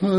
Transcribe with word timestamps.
Hmm. 0.00 0.09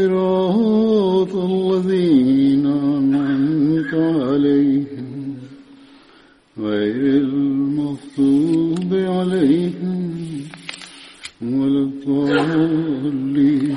صراط 0.00 1.34
الذين 1.36 2.66
أنعمت 2.66 3.92
عليهم 3.94 5.08
غير 6.58 7.02
المغضوب 7.24 8.90
عليهم 8.94 10.00
ولا 11.42 11.82
الضالين. 11.88 13.76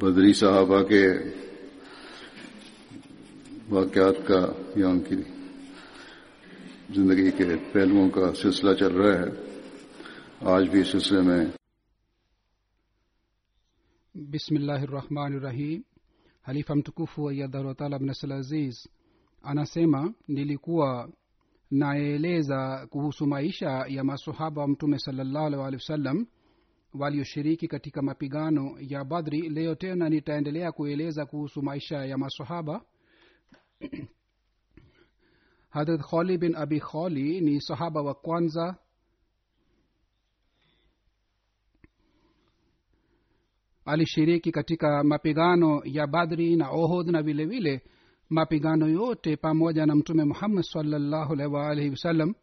بدری 0.00 0.32
صحابہ 0.32 0.80
کے 0.88 1.04
واقعات 3.70 4.26
کا 4.26 4.40
یہاں 4.76 4.98
کی 5.08 5.16
जिंदगी 6.91 7.31
के 7.31 7.55
पहलुओं 7.73 8.09
का 8.15 8.31
सिलसिला 8.41 8.73
चल 8.81 8.93
रहा 9.01 9.13
है 9.21 9.29
आज 10.55 10.67
भी 10.71 10.79
इस 10.81 10.91
सिलसिले 10.91 11.21
में 11.21 11.51
bismillahirrahmanirrahim 14.15 15.83
halifa 16.41 16.75
mtukufu 16.75 17.29
ayadharwataala 17.29 17.95
abnasal 17.95 18.31
aziz 18.31 18.87
anasema 19.41 20.13
nilikuwa 20.27 21.09
naeleza 21.71 22.87
kuhusu 22.89 23.27
maisha 23.27 23.69
ya 23.87 24.03
masahaba 24.03 24.61
wa 24.61 24.67
mtume 24.67 24.99
salallahu 24.99 25.45
alaihi 25.45 25.61
waalihi 25.61 25.81
wasallam 25.83 26.25
walioshiriki 26.93 27.67
katika 27.67 28.01
mapigano 28.01 28.75
ya 28.79 29.03
badri 29.03 29.49
leo 29.49 29.75
tena 29.75 30.09
nitaendelea 30.09 30.71
kueleza 30.71 31.25
kuhusu 31.25 31.61
maisha 31.61 32.05
ya 32.05 32.17
masahaba 32.17 32.81
hadrat 35.70 36.00
khali 36.10 36.38
bin 36.38 36.54
abi 36.56 36.80
khali 36.80 37.40
ni 37.40 37.60
sahaba 37.60 38.02
wa 38.02 38.14
kwanza. 38.14 38.76
Alishiriki 43.84 44.52
katika 44.52 45.04
mapigano 45.04 45.82
ya 45.84 46.06
badri 46.06 46.56
na 46.56 46.70
ohod 46.70 47.08
na 47.10 47.22
vilevile 47.22 47.70
vile 47.76 47.82
mapigano 48.30 48.88
yote 48.88 49.36
pamoja 49.36 49.86
na 49.86 49.94
mtume 49.94 50.24
muhammad 50.24 50.64
salllahu 50.64 51.32
alaihi 51.32 51.54
waalihi 51.54 51.90
wasallam 51.90 52.34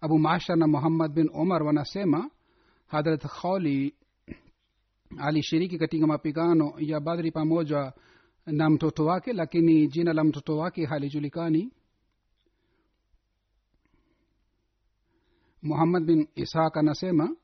abu 0.00 0.18
mashar 0.18 0.56
na 0.56 0.66
muhammad 0.66 1.12
bin 1.12 1.30
umar 1.34 1.62
wanasema 1.62 2.30
hadrat 2.86 3.26
khali 3.26 3.94
alishiriki 5.18 5.78
katika 5.78 6.06
mapigano 6.06 6.74
ya 6.78 7.00
badri 7.00 7.30
pamoja 7.32 7.92
na 8.52 8.70
mtoto 8.70 9.04
wake 9.04 9.32
lakini 9.32 9.88
jina 9.88 10.12
la 10.12 10.24
mtoto 10.24 10.56
wake 10.58 10.86
halijulikani. 10.86 11.72
Muhammad 15.62 16.04
bin 16.04 16.28
ishaq 16.34 16.76
anasema 16.76 17.36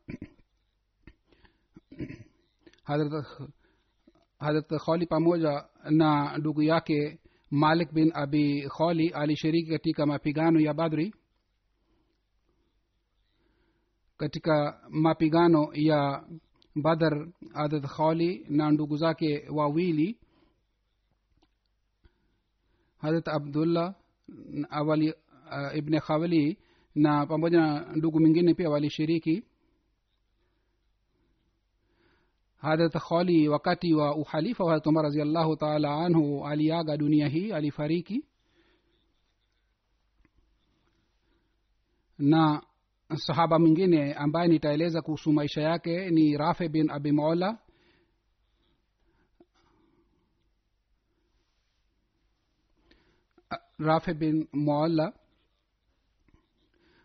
hadrat 4.38 4.70
khali 4.86 5.06
pamoja 5.06 5.64
na 5.90 6.38
ndugu 6.38 6.62
yake 6.62 7.18
malik 7.50 7.92
bin 7.92 8.10
abi 8.14 8.68
khali 8.78 9.08
alishiriki 9.08 9.70
katika 9.70 10.06
mapigano 10.06 10.60
ya 10.60 10.74
badri 10.74 11.14
katika 14.16 14.80
mapigano 14.90 15.68
ya 15.72 16.24
badr 16.82 17.28
hadrat 17.52 17.86
khali 17.86 18.46
na 18.48 18.70
ndugu 18.70 18.96
zake 18.96 19.48
wawili 19.50 20.18
hadrat 23.04 23.28
abdullah 23.28 23.94
awali 24.70 25.12
uh, 25.12 25.76
ibne 25.76 26.00
khawali 26.00 26.58
na 26.94 27.26
pamoja 27.26 27.60
na 27.60 27.92
ndugu 27.96 28.20
mwingine 28.20 28.54
pia 28.54 28.70
walishiriki. 28.70 29.44
Hadrat 32.56 32.92
khali 33.08 33.48
wakati 33.48 33.94
wa 33.94 34.16
uhalifa 34.16 34.64
wa 34.64 34.70
hadrat 34.70 34.86
umar 34.86 35.02
raziallahu 35.04 35.56
taala 35.56 35.96
anhu 36.04 36.46
aliaga 36.46 36.96
dunia 36.96 37.28
hii 37.28 37.52
alifariki. 37.52 38.24
Na 42.18 42.62
sahaba 43.16 43.58
mwingine 43.58 44.14
ambaye 44.14 44.48
nitaeleza 44.48 45.02
kuhusu 45.02 45.32
maisha 45.32 45.62
yake 45.62 46.10
ni 46.10 46.36
rafe 46.36 46.68
bin 46.68 46.90
abi 46.90 47.12
mola 47.12 47.58
rafe 53.78 54.14
bin 54.14 54.48
moalla 54.52 55.12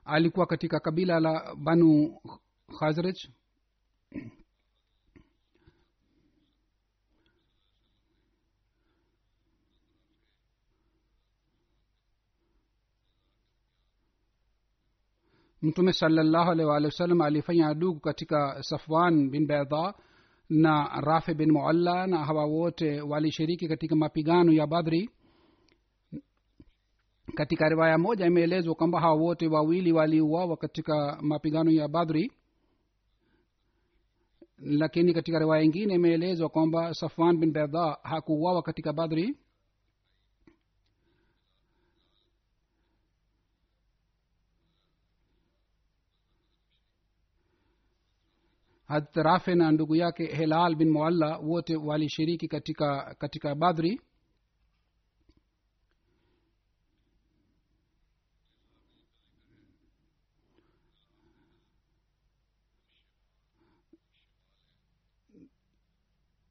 alikuwa 0.06 0.46
katika 0.46 0.80
kabila 0.80 1.20
la 1.20 1.56
banu 1.56 2.20
khazraj. 2.80 3.18
Mtume 15.62 15.94
salallahu 15.94 16.52
alaihi 16.52 16.70
waalihi 16.70 16.86
wasallam 16.92 17.22
alifanya 17.22 17.68
adugu 17.68 18.00
katika 18.00 18.64
safwan 18.64 19.30
bin 19.30 19.48
bedha 19.48 19.94
na 20.50 21.02
rafe 21.02 21.34
bin 21.34 21.52
mualla 21.52 22.08
na 22.08 22.26
hawa 22.26 22.46
wote 22.46 23.02
walishiriki 23.02 23.68
katika 23.68 23.96
mapigano 23.96 24.52
ya 24.52 24.68
badri 24.68 25.10
katika 27.40 27.70
riwaya 27.70 27.98
moja 27.98 28.26
imeelezwa 28.26 28.76
kwamba 28.76 29.00
hawa 29.00 29.14
wote 29.14 29.48
wawili 29.48 29.92
waliuawa 29.92 30.58
katika 30.58 31.18
mapigano 31.22 31.72
ya 31.72 31.88
badhri 31.88 32.32
lakini 34.58 35.14
katika 35.14 35.40
riwaya 35.40 35.64
ingine 35.64 35.94
imeelezwa 35.94 36.50
kwamba 36.50 36.94
safwan 36.94 37.38
bin 37.38 37.52
bedha 37.52 37.98
hakuuawa 38.04 38.62
katika 38.62 38.94
badhri 38.94 39.38
rafe 49.14 49.56
na 49.56 49.72
ndugu 49.72 49.96
yake 49.96 50.26
helal 50.26 50.76
bin 50.76 50.90
mualla 50.92 51.38
wote 51.38 51.76
walishiriki 51.76 52.48
katika 52.48 53.16
katika 53.20 53.56
badri 53.56 54.02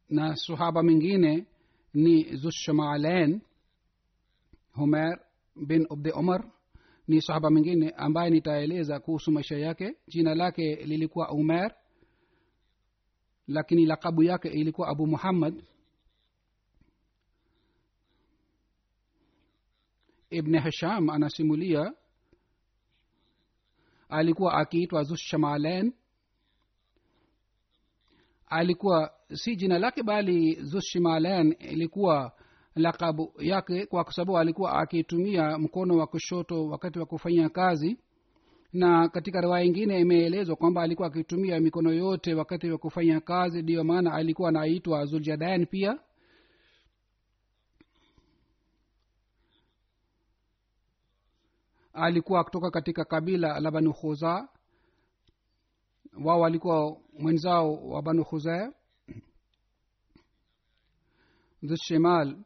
na 0.08 0.36
sahaba 0.36 0.82
mwingine 0.82 1.46
ni 1.94 2.36
zushamalain 2.36 3.40
humer 4.72 5.20
bin 5.56 5.86
ubdi 5.90 6.10
umar 6.10 6.50
ni 7.08 7.22
sahaba 7.22 7.50
mwingine 7.50 7.90
ambaye 7.90 8.30
nitaeleza 8.30 9.00
kuhusu 9.00 9.32
maisha 9.32 9.56
yake. 9.58 9.96
Jina 10.08 10.34
lake 10.34 10.74
lilikuwa 10.76 11.30
umer 11.30 11.74
lakini 13.46 13.86
lakabu 13.86 14.22
yake 14.22 14.48
ilikuwa 14.48 14.88
abu 14.88 15.06
muhammad 15.06 15.64
ibn 20.30 20.58
hisham 20.60 21.10
anasimulia. 21.10 21.92
Alikuwa 24.08 24.54
akiitwa 24.54 25.02
zushamalen 25.02 25.92
alikuwa 28.50 29.10
si 29.34 29.56
jina 29.56 29.78
lake 29.78 30.02
bali 30.02 30.54
zushimalan 30.62 31.56
ilikuwa 31.58 32.32
lakabu 32.74 33.32
yake 33.38 33.86
kwa 33.86 34.12
sababu 34.12 34.38
alikuwa 34.38 34.72
akitumia 34.72 35.58
mkono 35.58 35.96
wa 35.96 36.06
kushoto 36.06 36.66
wakati 36.66 36.98
wa 36.98 37.06
kufanya 37.06 37.48
kazi. 37.48 37.98
Na 38.72 39.08
katika 39.08 39.40
riwaya 39.40 39.64
ingine 39.64 40.00
imeelezwa 40.00 40.56
kwamba 40.56 40.82
alikuwa 40.82 41.08
akitumia 41.08 41.60
mikono 41.60 41.92
yote 41.92 42.34
wakati 42.34 42.70
wa 42.70 42.78
kufanya 42.78 43.20
kazi 43.20 43.62
ndiyo 43.62 43.84
maana 43.84 44.12
alikuwa 44.14 44.48
anaitwa 44.48 45.04
zuljadain 45.06 45.66
pia. 45.66 45.98
Alikuwa 51.92 52.44
kutoka 52.44 52.70
katika 52.70 53.04
kabila 53.04 53.60
la 53.60 53.70
banu 53.70 53.92
khuza 53.94 54.48
wao 56.24 56.40
walikuwa 56.40 56.96
mwenzao 57.18 57.74
wa 57.74 58.02
banu 58.02 58.24
khuzaya 58.24 58.72
dhushimal 61.62 62.36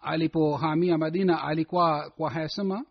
alipohamia 0.00 0.98
madina 0.98 1.42
alikuwa 1.42 2.10
kwa 2.10 2.30
hesima 2.30 2.84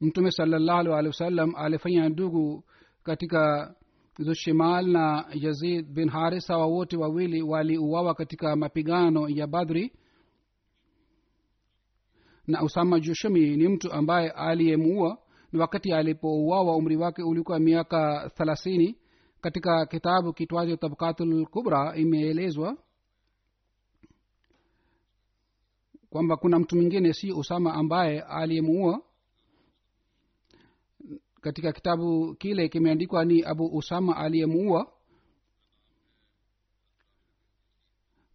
mtume 0.00 0.30
salallahu 0.30 0.92
alehi 0.94 1.06
wasallam 1.06 1.54
alifanya 1.56 2.08
ndugu 2.08 2.64
katika 3.02 3.74
zushimal 4.18 4.86
na 4.86 5.26
yazid 5.34 5.86
bin 5.92 6.08
haris 6.08 6.50
wawote 6.50 6.72
wote 6.74 6.96
wawili 6.96 7.42
waliuawa 7.42 8.14
katika 8.14 8.56
mapigano 8.56 9.28
ya 9.28 9.46
badri 9.46 9.92
na 12.50 12.62
usama 12.62 13.00
jushumi 13.00 13.56
ni 13.56 13.68
mtu 13.68 13.92
ambaye 13.92 14.30
aliyemuua 14.30 15.18
ni 15.52 15.58
wakati 15.58 15.92
alipouawa 15.92 16.76
umri 16.76 16.96
wake 16.96 17.22
ulikuwa 17.22 17.58
miaka 17.58 18.30
thelathini. 18.36 18.96
Katika 19.40 19.86
kitabu 19.86 20.32
kitwacho 20.32 20.76
tabkatul 20.76 21.46
kubra 21.46 21.96
imeelezwa 21.96 22.76
kwamba 26.10 26.36
kuna 26.36 26.58
mtu 26.58 26.76
mwingine 26.76 27.12
si 27.12 27.32
usama 27.32 27.74
ambaye 27.74 28.20
aliyemuua. 28.20 29.02
Katika 31.40 31.72
kitabu 31.72 32.34
kile 32.34 32.68
kimeandikwa 32.68 33.24
ni 33.24 33.42
abu 33.42 33.66
usama 33.76 34.16
aliyemuua. 34.16 34.92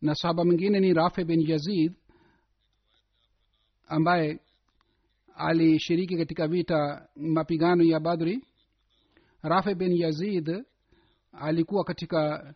Na 0.01 0.15
sahaba 0.15 0.45
mwingine 0.45 0.79
ni 0.79 0.93
rafe 0.93 1.23
bin 1.23 1.49
yazid 1.49 1.93
ambaye 3.87 4.39
alishiriki 5.35 6.17
katika 6.17 6.47
vita 6.47 7.07
mapigano 7.15 7.83
ya 7.83 7.99
badri. 7.99 8.43
Rafe 9.41 9.75
bin 9.75 9.97
yazid 9.97 10.63
alikuwa 11.31 11.83
katika 11.83 12.53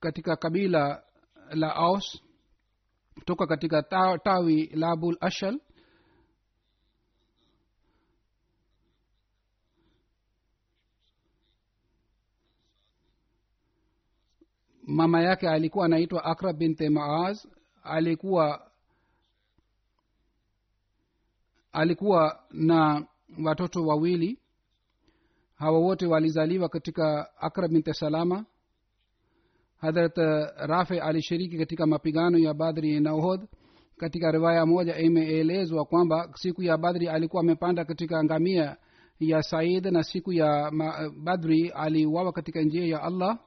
katika 0.00 0.36
kabila 0.36 1.02
la 1.50 1.74
aus 1.76 2.22
toka 3.24 3.46
katika 3.46 3.82
tawi 4.24 4.66
la 4.66 4.90
abul 4.90 5.16
ashal. 5.20 5.60
Mama 14.86 15.22
yake 15.22 15.48
alikuwa 15.48 15.86
anaitwa 15.86 16.24
akra 16.24 16.52
binte 16.52 16.88
maaz 16.88 17.46
alikuwa 17.82 18.70
alikuwa 21.76 22.40
na 22.50 23.06
watoto 23.44 23.86
wawili. 23.86 24.38
Hawa 25.54 25.78
wote 25.78 26.06
walizaliwa 26.06 26.68
katika 26.68 27.28
akra 27.40 27.68
binte 27.68 27.92
salama. 27.92 28.44
Hadrat 29.78 30.16
rafe 30.56 31.00
alishiriki 31.00 31.58
katika 31.58 31.86
mapigano 31.86 32.38
ya 32.38 32.54
badri 32.54 33.00
na 33.00 33.14
uhod 33.14 33.40
katika 33.96 34.30
riwaya 34.30 34.66
moja 34.66 34.98
imeelezwa 34.98 35.84
kwamba 35.84 36.30
siku 36.34 36.62
ya 36.62 36.78
badri 36.78 37.08
alikuwa 37.08 37.42
amepanda 37.42 37.84
katika 37.84 38.24
ngamia 38.24 38.76
ya 39.20 39.42
said 39.42 39.86
na 39.86 40.02
siku 40.02 40.32
ya 40.32 40.70
badri 41.24 41.68
aliuawa 41.68 42.32
katika 42.32 42.60
njia 42.62 42.86
ya 42.86 43.02
allah. 43.02 43.38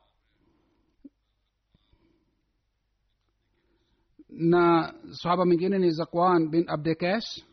Na 4.29 4.93
sahaba 5.11 5.45
mwingine 5.45 5.79
ni 5.79 5.91
zakwan 5.91 6.49
bin 6.49 6.65
abdekesh 6.67 7.48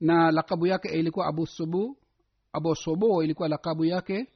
na 0.00 0.30
lakabu 0.30 0.66
yake 0.66 0.88
ilikuwa 0.88 1.26
abu 1.26 1.46
subu 1.46 1.96
abu 2.52 2.76
sobo 2.76 3.24
ilikuwa 3.24 3.48
lakabu 3.48 3.84
yake. 3.84 4.26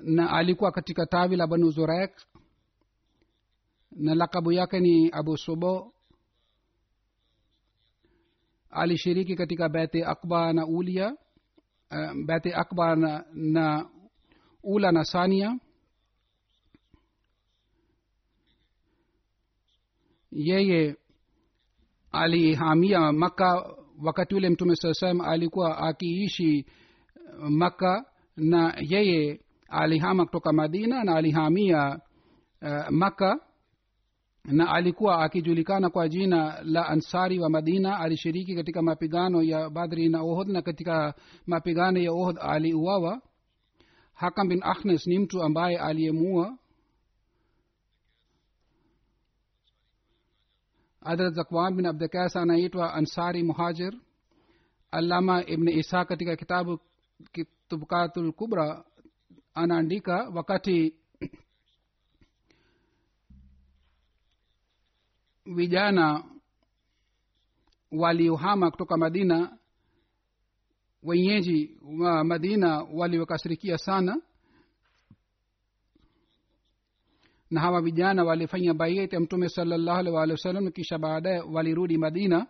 Na 0.00 0.30
alikuwa 0.30 0.72
katika 0.72 1.06
tawi 1.06 1.36
la 1.36 1.46
banu 1.46 1.70
zurek 1.70 2.22
na 3.92 4.14
lakabu 4.14 4.52
yake 4.52 4.80
ni 4.80 5.10
abu 5.12 5.36
sobo 5.38 5.92
alishiriki 8.70 9.36
katika 9.36 9.68
bete 9.68 10.04
akba 10.04 10.52
na 10.52 10.66
ulia 10.66 11.16
uh, 11.90 12.24
bete 12.26 12.54
akba 12.54 12.96
na, 12.96 13.24
na 13.32 13.88
ula 14.62 14.92
na 14.92 15.04
sania 15.04 15.58
yeye 20.34 20.96
alihamia 22.12 23.12
makka 23.12 23.74
wakati 24.04 24.34
ule 24.34 24.48
mtume 24.50 24.76
saa 24.76 24.92
salam 24.94 25.20
alikuwa 25.20 25.78
akiishi 25.78 26.66
makka 27.48 28.04
na 28.36 28.74
yeye 28.80 29.40
alihama 29.68 30.24
kutoka 30.24 30.52
madina 30.52 31.04
na 31.04 31.14
alihamia 31.16 31.98
uh, 32.62 32.90
makka 32.90 33.40
na 34.44 34.70
alikuwa 34.72 35.22
akijulikana 35.24 35.90
kwa 35.90 36.08
jina 36.08 36.62
la 36.62 36.88
ansari 36.88 37.38
wa 37.38 37.50
madina. 37.50 38.00
Alishiriki 38.00 38.54
katika 38.54 38.82
mapigano 38.82 39.42
ya 39.42 39.70
badri 39.70 40.08
na 40.08 40.22
ohod 40.22 40.48
na 40.48 40.62
katika 40.62 41.14
mapigano 41.46 41.98
ya 42.00 42.12
ohod 42.12 42.36
aliuawa. 42.40 43.20
Hakam 44.14 44.48
bin 44.48 44.60
ahnes 44.62 45.06
ni 45.06 45.18
mtu 45.18 45.42
ambaye 45.42 45.78
aliyemuua 45.78 46.58
hadrat 51.04 51.34
zakwan 51.34 51.74
bin 51.76 51.86
abdikas 51.86 52.36
anaitwa 52.36 52.94
ansari 52.94 53.42
muhajir 53.42 53.94
alama 54.90 55.44
ibn 55.46 55.68
isa 55.68 56.04
katika 56.04 56.36
kitabu 56.36 56.80
tubukatul 57.68 58.32
kubra 58.32 58.84
anaandika 59.54 60.28
wakati 60.34 60.94
vijana 65.46 66.24
waliohama 67.92 68.70
kutoka 68.70 68.96
madina 68.96 69.58
wenyeji 71.02 71.78
wa 72.00 72.24
madina 72.24 72.82
waliokasirikia 72.82 73.78
sana 73.78 74.16
na 77.50 77.60
hawa 77.60 77.82
vijana 77.82 78.24
walifanya 78.24 78.74
baiet 78.74 79.12
ya 79.12 79.20
mtume 79.20 79.48
salallahu 79.48 79.98
alih 79.98 80.14
walih 80.14 80.32
wasallam 80.34 80.70
kisha 80.72 80.98
baadaye 80.98 81.40
walirudi 81.40 81.98
madina. 81.98 82.46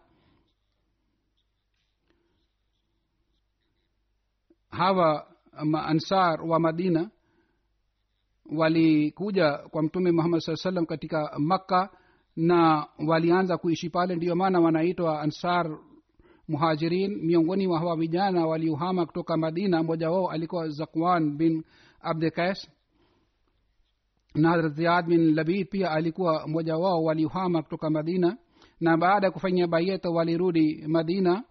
Hawa 4.71 5.27
maansar 5.65 6.43
wa 6.43 6.61
madina 6.61 7.11
walikuja 8.57 9.53
kwa 9.59 9.83
mtume 9.83 10.13
muhammad 10.13 10.41
saa 10.41 10.57
salam 10.57 10.87
katika 10.87 11.39
makka 11.39 11.89
na 12.37 12.87
walianza 13.07 13.57
kuishi 13.59 13.91
pale. 13.91 14.17
Ndiyo 14.17 14.37
maana 14.37 14.61
wanaitwa 14.61 15.21
ansar 15.21 15.79
muhajirin. 16.49 17.17
Miongoni 17.27 17.67
mwa 17.67 17.79
hawa 17.79 17.97
vijana 17.97 18.47
waliohama 18.47 19.07
kutoka 19.07 19.37
madina 19.37 19.83
mmoja 19.83 20.11
wao 20.11 20.31
alikuwa 20.31 20.69
zakwan 20.69 21.37
bin 21.37 21.65
abdekais 22.01 22.71
na 24.35 24.51
hadrat 24.51 24.73
ziyad 24.75 25.07
bin 25.07 25.35
labid 25.35 25.69
pia 25.71 25.91
alikuwa 25.91 26.47
mmoja 26.49 26.77
wao 26.77 27.05
waliohama 27.05 27.63
kutoka 27.63 27.91
madina 27.91 28.37
na 28.81 28.97
baada 28.97 29.27
ya 29.27 29.31
kufanya 29.31 29.67
bayeta 29.67 30.11
walirudi 30.11 30.85
madina. 30.89 31.45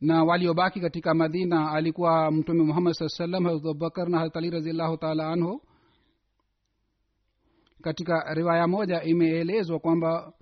Na 0.00 0.24
waliobaki 0.24 0.80
katika 0.80 1.14
madina 1.14 1.72
alikuwa 1.72 2.30
mtume 2.30 2.62
muhammad 2.62 2.92
saa 2.94 3.08
salam 3.08 3.44
harat 3.44 3.60
abubakar 3.60 4.08
na 4.08 4.18
harat 4.18 4.36
ali 4.36 4.50
raziallahu 4.50 4.96
taala 4.96 5.28
anhu. 5.28 5.62
Katika 7.82 8.34
riwaya 8.34 8.66
moja 8.66 9.02
imeelezwa 9.02 9.78
kwamba 9.78 10.32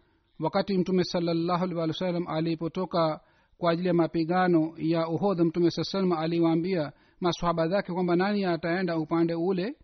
wakati 0.41 0.79
mtume 0.79 1.05
salallahu 1.05 1.65
alih 1.65 1.77
walih 1.77 1.95
wa 1.95 1.99
sallam 1.99 2.29
alipotoka 2.29 3.21
kwa 3.65 3.73
ajili 3.73 3.89
ya 3.89 3.95
mapigano 3.95 4.75
ya 4.77 5.09
uhodh 5.09 5.41
mtume 5.41 5.71
saa 5.71 5.85
salam 5.85 6.13
aliwaambia 6.13 6.93
masahaba 7.21 7.69
zake 7.69 7.93
kwamba 7.93 8.17
nani 8.17 8.45
ataenda 8.45 8.99
upande 8.99 9.35
ule? 9.35 9.77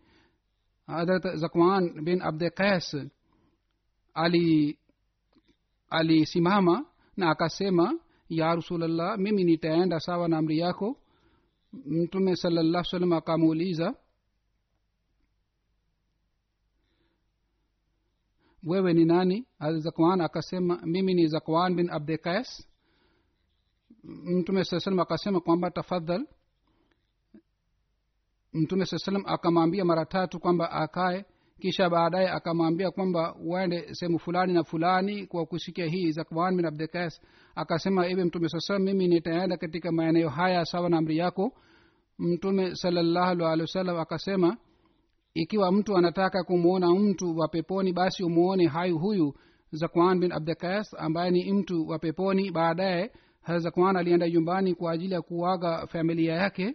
Hadrat 0.87 1.37
zakwan 1.37 2.05
bin 2.05 2.23
abde 2.23 2.51
alisimama 5.91 6.77
ali 6.79 6.87
na 7.17 7.31
akasema 7.31 7.99
ya 8.29 8.55
rasulllah 8.55 9.19
mimi 9.19 9.45
nitaenda 9.45 10.01
sawa 10.01 10.29
na 10.29 10.39
amri 10.39 10.59
yako. 10.59 10.97
Mtume 11.73 12.37
salallah 12.37 12.85
salam 12.85 13.13
akamuuliza 13.13 13.95
wewe 18.67 18.93
ni 18.93 19.05
nani? 19.05 19.47
Zakwan 19.77 20.21
akasema 20.21 20.81
mimi 20.85 21.15
ni 21.15 21.27
zakwan 21.27 21.75
bin 21.77 21.91
abde 21.91 22.17
qais 22.17 22.70
mtume 24.05 24.65
saa 24.65 24.81
salam 24.81 25.01
akasema 25.01 25.41
kwamba 25.41 25.71
tafadhal 25.71 26.27
mtume 28.53 28.87
saa 28.87 28.99
salam 28.99 29.23
akamwambia 29.27 29.85
mara 29.85 30.05
tatu 30.07 30.41
kwamba 30.41 30.71
akae 30.71 31.25
kisha 31.61 31.91
baadaye 31.91 32.29
akamwambia 32.31 32.91
kwamba 32.91 33.35
uende 33.35 33.95
sehemu 33.95 34.19
fulani 34.19 34.53
na 34.53 34.65
fulani 34.65 35.27
kwa 35.27 35.47
kusikia 35.47 35.87
hii 35.87 36.11
zakwan 36.11 36.57
bin 36.57 36.67
abdikas 36.67 37.21
akasema 37.55 38.07
ewe 38.09 38.25
mtume 38.25 38.49
saa 38.49 38.59
salam 38.61 38.83
mimi 38.83 39.09
nitaenda 39.09 39.57
katika 39.57 39.93
maeneo 39.93 40.29
haya 40.29 40.65
sawa 40.65 40.91
na 40.91 40.99
amri 40.99 41.17
yako. 41.17 41.53
Mtume 42.19 42.75
salallahu 42.75 43.45
alehi 43.47 43.61
wasallam 43.61 43.99
akasema 43.99 44.57
ikiwa 45.35 45.73
mtu 45.73 45.97
anataka 45.97 46.45
kumwona 46.45 46.91
mtu 46.95 47.37
wa 47.39 47.49
peponi 47.49 47.93
basi 47.93 48.25
umwone 48.25 48.67
hayu 48.67 48.99
huyu 48.99 49.35
zakwan 49.73 50.21
bin 50.21 50.33
abdikas 50.33 50.95
ambaye 50.99 51.31
ni 51.31 51.53
mtu 51.53 51.89
wa 51.89 51.99
peponi. 51.99 52.51
Baadaye 52.51 53.13
zakwan 53.47 53.97
alienda 53.97 54.29
nyumbani 54.31 54.75
kwa 54.75 54.93
ajili 54.93 55.15
ya 55.15 55.23
kuaga 55.23 55.87
familia 55.87 56.35
yake. 56.35 56.75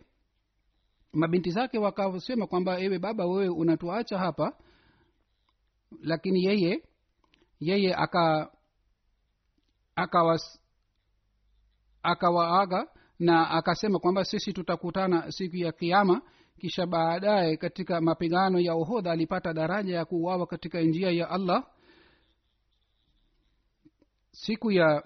Mabinti 1.13 1.51
zake 1.51 1.77
wakasema 1.77 2.47
kwamba 2.47 2.79
ewe 2.79 2.99
baba 2.99 3.25
wewe 3.25 3.49
unatuacha 3.49 4.17
hapa. 4.17 4.53
Lakini 6.01 6.43
yeye 6.43 6.83
yeye 7.59 7.95
aka 7.95 8.51
akawas 9.95 10.59
akawaaga 12.03 12.87
na 13.19 13.49
akasema 13.49 13.99
kwamba 13.99 14.25
sisi 14.25 14.53
tutakutana 14.53 15.31
siku 15.31 15.55
ya 15.55 15.71
kiama 15.71 16.21
kisha 16.59 16.85
baadaye 16.85 17.57
katika 17.57 18.01
mapigano 18.01 18.59
ya 18.59 18.75
uhodha 18.75 19.11
alipata 19.11 19.53
daraja 19.53 19.95
ya 19.95 20.05
kuuawa 20.05 20.47
katika 20.47 20.81
njia 20.81 21.11
ya 21.11 21.29
allah. 21.29 21.63
Siku 24.31 24.71
ya 24.71 25.03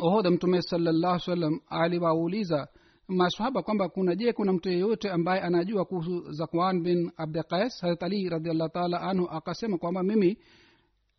uhodha 0.00 0.30
mtume 0.30 0.62
salallahu 0.62 1.20
salam 1.20 1.60
aliwauliza 1.68 2.68
masahaba 3.08 3.62
kwamba 3.62 3.88
kuna 3.88 4.14
je 4.14 4.32
kuna 4.32 4.52
mtu 4.52 4.68
yeyote 4.68 5.10
ambaye 5.10 5.40
anajua 5.40 5.84
kuhusu 5.84 6.32
zakwan 6.32 6.82
bin 6.82 7.10
abdqais 7.16 7.80
harat 7.82 8.02
ali 8.02 8.28
radiallahu 8.28 8.70
taala 8.72 9.00
anhu 9.00 9.28
akasema 9.30 9.78
kwamba 9.78 10.02
mimi 10.02 10.38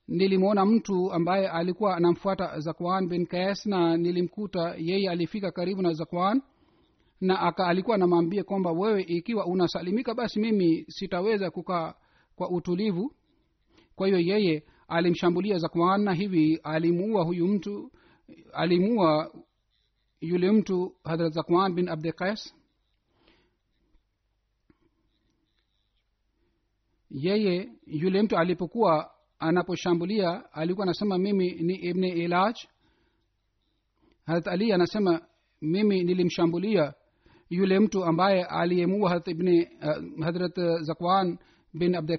nilimwona 0.07 0.65
mtu 0.65 1.11
ambaye 1.13 1.47
alikuwa 1.49 1.97
anamfuata 1.97 2.59
zakwan 2.59 3.07
bin 3.07 3.25
kais 3.25 3.65
na 3.65 3.97
nilimkuta 3.97 4.75
yeye 4.77 5.09
alifika 5.09 5.51
karibu 5.51 5.81
na 5.81 5.93
zakwan 5.93 6.41
na 7.21 7.39
aka 7.39 7.67
alikuwa 7.67 7.95
anamwambia 7.95 8.43
kwamba 8.43 8.71
wewe 8.71 9.01
ikiwa 9.01 9.45
unasalimika 9.45 10.13
basi 10.13 10.39
mimi 10.39 10.85
sitaweza 10.87 11.51
kukaa 11.51 11.93
kwa 12.35 12.49
utulivu. 12.49 13.11
Kwa 13.95 14.07
hiyo 14.07 14.19
yeye 14.19 14.63
alimshambulia 14.87 15.57
zakwan 15.57 16.01
na 16.03 16.13
hivi 16.13 16.59
alimuua 16.63 17.23
huyu 17.23 17.47
mtu 17.47 17.91
alimuua 18.53 19.33
yule 20.21 20.51
mtu 20.51 20.95
hadrat 21.03 21.33
zakwan 21.33 21.73
bin 21.75 21.89
abdi 21.89 22.11
qais 22.11 22.55
yeye 27.11 27.69
yule 27.87 28.21
mtu 28.21 28.37
alipokuwa 28.37 29.11
anaposhambulia 29.39 30.53
alikuwa 30.53 30.83
anasema 30.85 31.17
mimi 31.17 31.51
ni 31.51 31.73
ibni 31.75 32.09
ilaj. 32.09 32.55
Harat 34.25 34.47
ali 34.47 34.73
anasema 34.73 35.21
mimi 35.61 36.03
nilimshambulia 36.03 36.93
yule 37.49 37.79
mtu 37.79 38.05
ambaye 38.05 38.43
aliyemua 38.45 39.09
harat 39.09 39.27
ibni 39.27 39.65
uh, 39.65 40.23
hadrat 40.25 40.55
zakwan 40.81 41.37
bin 41.73 41.95
abdi 41.95 42.17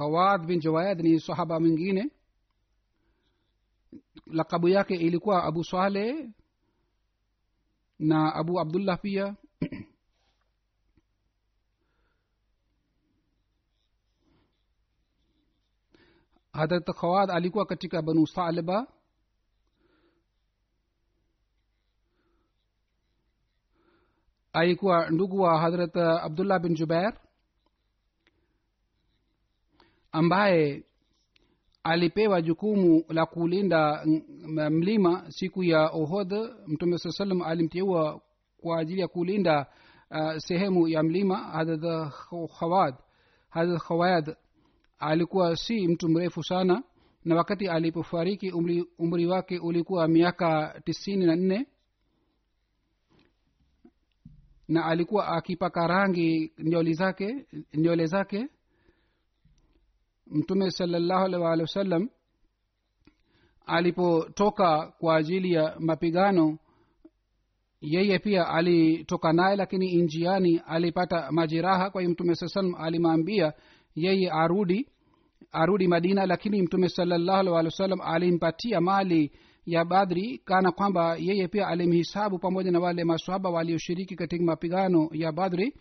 qais 0.00 0.08
khawad 0.08 0.46
bin 0.48 0.60
jawayad 0.60 0.98
ni 1.02 1.20
sahaba 1.20 1.60
mwingine. 1.60 2.10
Lakabu 4.26 4.68
yake 4.68 4.94
ilikuwa 4.94 5.44
abu 5.44 5.64
saleh 5.64 6.30
na 7.98 8.34
abu 8.34 8.60
abdullah 8.60 9.00
pia. 9.00 9.36
Hadrat 16.52 16.86
khawad 16.96 17.30
alikuwa 17.30 17.66
katika 17.66 18.02
banu 18.02 18.26
salba 18.26 18.86
alikuwa 24.52 25.10
ndugu 25.10 25.40
wa 25.40 25.60
hadrat 25.60 25.96
abdullah 25.96 26.58
bin 26.60 26.74
jubair 26.74 27.29
ambaye 30.12 30.84
alipewa 31.84 32.42
jukumu 32.42 33.04
la 33.08 33.26
kulinda 33.26 34.06
mlima 34.70 35.24
siku 35.30 35.64
ya 35.64 35.88
ohodh 35.88 36.32
mtume 36.66 36.98
saa 36.98 37.10
salam 37.10 37.42
alimteua 37.42 38.20
kwa 38.60 38.78
ajili 38.78 39.00
ya 39.00 39.08
kulinda 39.08 39.66
uh, 40.10 40.36
sehemu 40.36 40.88
ya 40.88 41.02
mlima 41.02 41.36
hadrat 43.50 44.36
alikuwa 44.98 45.56
si 45.56 45.88
mtu 45.88 46.08
mrefu 46.08 46.42
sana 46.42 46.82
na 47.24 47.36
wakati 47.36 47.68
alipofariki 47.68 48.50
umri, 48.50 48.84
umri 48.98 49.26
wake 49.26 49.58
ulikuwa 49.58 50.08
miaka 50.08 50.80
tisini 50.84 51.26
na 51.26 51.36
nne 51.36 51.66
na 54.68 54.84
alikuwa 54.84 55.28
akipaka 55.28 55.86
rangi 55.86 56.52
nyoli 56.58 56.92
zake 56.94 57.46
nyole 57.74 58.06
zake 58.06 58.46
mtume 60.30 60.70
salallahu 60.70 61.24
alih 61.24 61.40
waalihi 61.40 61.62
wasallam 61.62 62.08
alipotoka 63.66 64.92
kwa 64.98 65.16
ajili 65.16 65.52
ya 65.52 65.76
mapigano 65.78 66.58
yeye 67.80 68.18
pia 68.18 68.48
alitoka 68.48 69.32
naye 69.32 69.56
lakini 69.56 70.02
njiani 70.02 70.62
alipata 70.66 71.32
majeraha. 71.32 71.90
Kwa 71.90 72.00
hiyo 72.00 72.12
mtume 72.12 72.34
saa 72.34 72.48
salam 72.48 72.74
alimwambia 72.74 73.52
yeye 73.94 74.30
arudi 74.30 74.88
arudi 75.52 75.88
madina 75.88 76.26
lakini 76.26 76.62
mtume 76.62 76.88
salallahu 76.88 77.38
alih 77.40 77.52
waalihi 77.52 77.72
wasallam 77.74 78.00
alimpatia 78.00 78.80
mali 78.80 79.32
ya 79.66 79.84
badri 79.84 80.38
kana 80.44 80.72
kwamba 80.72 81.16
yeye 81.16 81.48
pia 81.48 81.66
alimhisabu 81.66 82.38
pamoja 82.38 82.70
na 82.70 82.80
wale 82.80 83.04
maswahaba 83.04 83.50
walioshiriki 83.50 84.16
katika 84.16 84.44
mapigano 84.44 85.08
ya 85.12 85.32
badri 85.32 85.74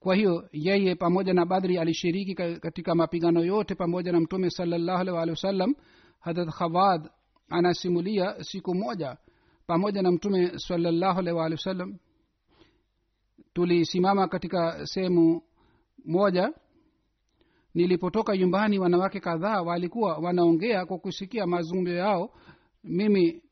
kwa 0.00 0.14
hiyo 0.14 0.48
yeye 0.52 0.94
pamoja 0.94 1.34
na 1.34 1.46
badri 1.46 1.78
alishiriki 1.78 2.34
katika 2.34 2.94
mapigano 2.94 3.44
yote 3.44 3.74
pamoja 3.74 4.12
na 4.12 4.20
mtume 4.20 4.50
salallahu 4.50 5.00
alih 5.00 5.14
walihi 5.14 5.30
wasallam. 5.30 5.74
Hadrat 6.20 6.48
khawad 6.48 7.10
anasimulia 7.48 8.44
siku 8.44 8.74
moja 8.74 9.16
pamoja 9.66 10.02
na 10.02 10.12
mtume 10.12 10.58
salallahu 10.58 11.18
alih 11.18 11.36
walihi 11.36 11.54
wasallam. 11.58 11.98
Tulisimama 13.52 14.28
katika 14.28 14.86
sehemu 14.86 15.42
moja. 16.04 16.52
Nilipotoka 17.74 18.36
nyumbani 18.36 18.78
wanawake 18.78 19.20
kadhaa 19.20 19.62
walikuwa 19.62 20.18
wanaongea 20.18 20.86
kwa 20.86 20.98
kusikia 20.98 21.46
mazungumzo 21.46 21.92
yao. 21.92 22.30
Mimi 22.84 23.42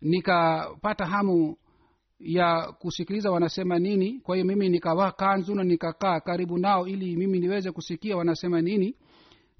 nikapata 0.00 1.06
hamu 1.06 1.56
ya 2.20 2.72
kusikiliza 2.78 3.30
wanasema 3.30 3.78
nini. 3.78 4.20
Kwa 4.20 4.36
hiyo 4.36 4.46
mimi 4.46 4.68
nikavaa 4.68 5.10
kanzu 5.10 5.54
na 5.54 5.64
nikakaa 5.64 6.20
karibu 6.20 6.58
nao 6.58 6.86
ili 6.86 7.16
mimi 7.16 7.40
niweze 7.40 7.70
kusikia 7.72 8.16
wanasema 8.16 8.60
nini. 8.62 8.96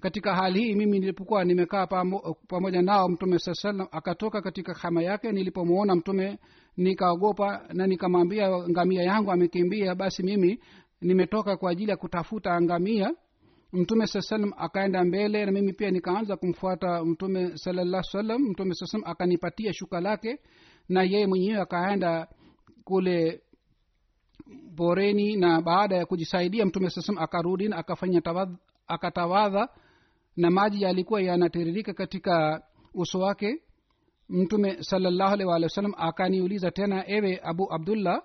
Katika 0.00 0.34
hali 0.34 0.60
hii 0.60 0.75
mimi 0.75 0.98
nilipokuwa 0.98 1.44
nimekaa 1.44 1.86
pamo, 1.86 2.36
pamoja 2.48 2.82
nao 2.82 3.08
mtume 3.08 3.38
saa 3.38 3.54
salam 3.54 3.86
akatoka 3.92 4.42
katika 4.42 4.75
hama 4.75 5.02
yake. 5.02 5.32
Nilipomwona 5.32 5.94
mtume 5.94 6.38
nikaogopa 6.76 7.64
na 7.72 7.86
nikamwambia 7.86 8.50
ngamia 8.68 9.02
yangu 9.02 9.32
amekimbia 9.32 9.94
basi 9.94 10.22
mimi 10.22 10.60
nimetoka 11.00 11.56
kwa 11.56 11.70
ajili 11.70 11.90
ya 11.90 11.96
kutafuta 11.96 12.60
ngamia. 12.62 13.10
Mtume 13.72 14.06
saa 14.06 14.20
salam 14.20 14.52
akaenda 14.56 15.04
mbele 15.04 15.46
na 15.46 15.52
mimi 15.52 15.72
pia 15.72 15.90
nikaanza 15.90 16.36
kumfuata 16.36 17.04
mtume 17.04 17.56
salallah 17.56 18.02
salam 18.02 18.42
mtume 18.42 18.75
saa 18.75 18.86
salam 18.86 19.10
akanipatia 19.10 19.72
shuka 19.72 20.00
lake 20.00 20.38
na 20.88 21.02
yeye 21.02 21.26
mwenyewe 21.26 21.60
akaenda 21.60 22.28
kule 22.87 23.40
boreni 24.76 25.37
na 25.37 25.61
baada 25.62 25.97
ya 25.97 26.07
kujisaidia 26.07 26.66
mtume 26.66 26.90
saa 26.90 27.00
salam 27.02 27.23
akarudi 27.23 27.69
na 27.69 27.76
akafanya 27.76 28.21
tawadh, 28.21 28.55
akatawadha 28.87 29.69
na 30.37 30.50
maji 30.50 30.83
yalikuwa 30.83 31.23
yanatiririka 31.23 31.95
katika 31.95 32.62
uso 32.95 33.19
wake 33.21 33.62
mtume 34.28 34.83
salallahu 34.83 35.33
alaihi 35.35 35.49
waalihi 35.50 35.64
wasallam 35.64 35.93
akaniuliza 35.97 36.71
tena 36.71 37.05
ewe 37.11 37.40
abu 37.43 37.73
abdullah 37.73 38.23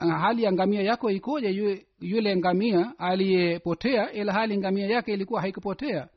uh, 0.00 0.12
hali 0.12 0.42
ya 0.42 0.52
ngamia 0.52 0.82
yako 0.82 1.10
ikoje? 1.10 1.84
Yule 2.00 2.36
ngamia 2.36 2.92
aliyepotea 2.98 4.12
ila 4.12 4.32
hali 4.32 4.58
ngamia 4.58 4.86
yake 4.86 5.12
ilikuwa 5.12 5.40
haikupotea. 5.40 6.08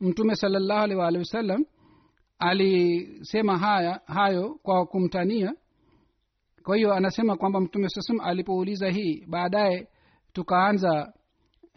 Mtume 0.00 0.36
salallahu 0.36 0.80
alaihi 0.82 1.00
waalihi 1.00 1.18
wasallam 1.18 1.64
alisema 2.38 3.58
haya 3.58 4.00
hayo 4.06 4.58
kwa 4.62 4.86
kumtania 4.86 5.54
kwa 6.70 6.76
hiyo 6.76 6.94
anasema 6.94 7.36
kwamba 7.36 7.60
mtume 7.60 7.88
sasam 7.88 8.20
alipouliza 8.20 8.90
hii 8.90 9.24
baadaye 9.28 9.88
tukaanza 10.32 11.12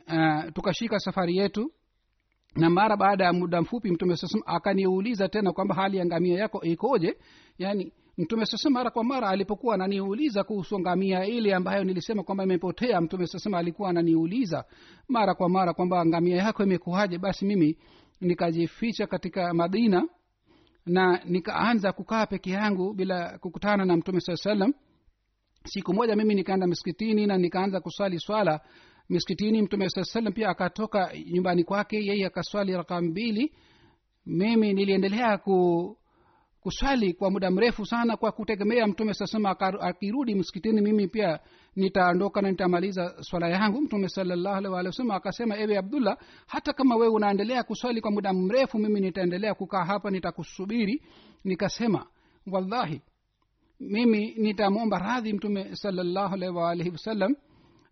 uh, 0.08 0.52
tukashika 0.54 1.00
safari 1.00 1.38
yetu 1.38 1.72
na 2.56 2.70
mara 2.70 2.98
baada 2.98 3.26
ya 3.26 3.34
muda 3.34 3.62
mfupi 3.62 3.92
mtume 3.92 4.16
sasam 4.18 4.42
akaniuliza 4.46 5.30
tena 5.30 5.52
kwamba 5.54 5.76
hali 5.76 5.98
ya 5.98 6.06
ngamia 6.06 6.40
yako 6.40 6.62
ikoje? 6.62 7.18
Yaani 7.58 7.94
mtume 8.18 8.46
sasam 8.46 8.74
mara 8.74 8.90
kwa 8.92 9.04
mara 9.04 9.30
alipokuwa 9.30 9.76
ananiuliza 9.76 10.44
kuhusu 10.44 10.80
ngamia 10.80 11.26
ile 11.26 11.54
ambayo 11.56 11.84
nilisema 11.84 12.24
kwamba 12.24 12.44
imepotea 12.44 13.02
mtume 13.02 13.28
sasam 13.28 13.54
alikuwa 13.54 13.90
ananiuliza 13.90 14.64
mara 15.08 15.36
kwa 15.36 15.50
mara 15.50 15.74
kwamba 15.74 16.06
ngamia 16.06 16.38
yako 16.38 16.64
imekuaje 16.64 17.18
basi 17.18 17.46
mimi 17.46 17.78
nikajificha 18.22 19.08
katika 19.08 19.54
madina 19.54 20.08
na 20.86 21.22
nikaanza 21.26 21.92
kukaa 21.94 22.26
peke 22.26 22.52
yangu 22.52 22.94
bila 22.94 23.38
kukutana 23.40 23.86
na 23.86 23.98
mtume 23.98 24.20
saa 24.22 24.36
salam 24.36 24.74
siku 25.66 25.94
moja 25.94 26.16
mimi 26.16 26.36
nikaenda 26.36 26.68
miskitini 26.68 27.26
na 27.28 27.38
nikaanza 27.38 27.80
kuswali 27.80 28.20
swala. 28.20 28.60
Miskitini 29.10 29.62
mtume 29.62 29.90
saa 29.90 30.04
salam 30.04 30.34
pia 30.34 30.50
akatoka 30.50 31.12
nyumbani 31.32 31.64
kwake 31.64 32.06
yeye 32.06 32.26
akaswali 32.26 32.74
raka 32.74 33.02
mbili. 33.02 33.54
Mimi 34.26 34.74
niliendelea 34.74 35.38
ku 35.38 35.98
kuswali 36.64 37.14
kwa 37.14 37.32
muda 37.32 37.52
mrefu 37.52 37.86
sana 37.86 38.18
kwa 38.18 38.32
kutegemea 38.32 38.88
mtume 38.88 39.14
sasema 39.14 39.60
akirudi 39.82 40.36
msikitini 40.36 40.82
mimi 40.82 41.08
pia 41.08 41.40
nitaondoka 41.76 42.42
na 42.42 42.52
nitamaliza 42.52 43.16
swala 43.24 43.50
yangu. 43.50 43.82
Mtume 43.82 44.08
wasallam 44.86 45.12
akasema 45.12 45.58
ewe 45.58 45.78
abdullah 45.78 46.18
hata 46.48 46.74
kama 46.74 46.96
wewe 46.96 47.14
unaendelea 47.14 47.64
kuswali 47.64 48.02
kwa 48.02 48.12
muda 48.12 48.34
mrefu 48.34 48.78
mimi 48.78 49.00
nitaendelea 49.00 49.54
kukaa 49.54 49.86
hapa 49.86 50.10
nitakusubiri. 50.12 51.04
Nikasema 51.44 52.06
wallahi 52.52 53.02
mimi 53.80 54.34
nitamwomba 54.38 55.00
radhi 55.00 55.34
mtume 55.34 55.76
salallahu 55.76 56.34
alaihi 56.36 56.90
wasallam 56.90 57.36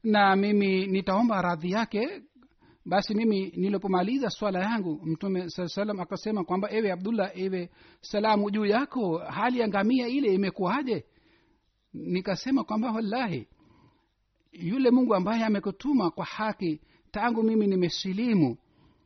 na 0.04 0.36
mimi 0.36 0.88
nitaomba 0.88 1.42
radhi 1.42 1.72
yake 1.72 2.22
basi 2.86 3.14
mimi 3.16 3.54
nilipomaliza 3.56 4.30
swala 4.30 4.60
yangu 4.60 5.00
mtume 5.04 5.50
saa 5.50 5.68
salam 5.68 6.00
akasema 6.00 6.44
kwamba 6.44 6.72
ewe 6.72 6.92
abdullah 6.92 7.32
ewe 7.40 7.70
salamu 8.02 8.52
juu 8.52 8.66
yako 8.66 9.18
hali 9.18 9.60
ya 9.60 9.68
ngamia 9.68 10.08
ile 10.08 10.34
imekuwaje? 10.34 11.06
Nikasema 11.94 12.64
kwamba 12.64 12.92
wallahi 12.92 13.48
yule 14.52 14.92
mungu 14.92 15.16
ambaye 15.16 15.46
amekutuma 15.46 16.12
kwa 16.12 16.26
haki 16.26 16.82
tangu 17.12 17.44
mimi 17.44 17.68
nimesilimu 17.68 18.58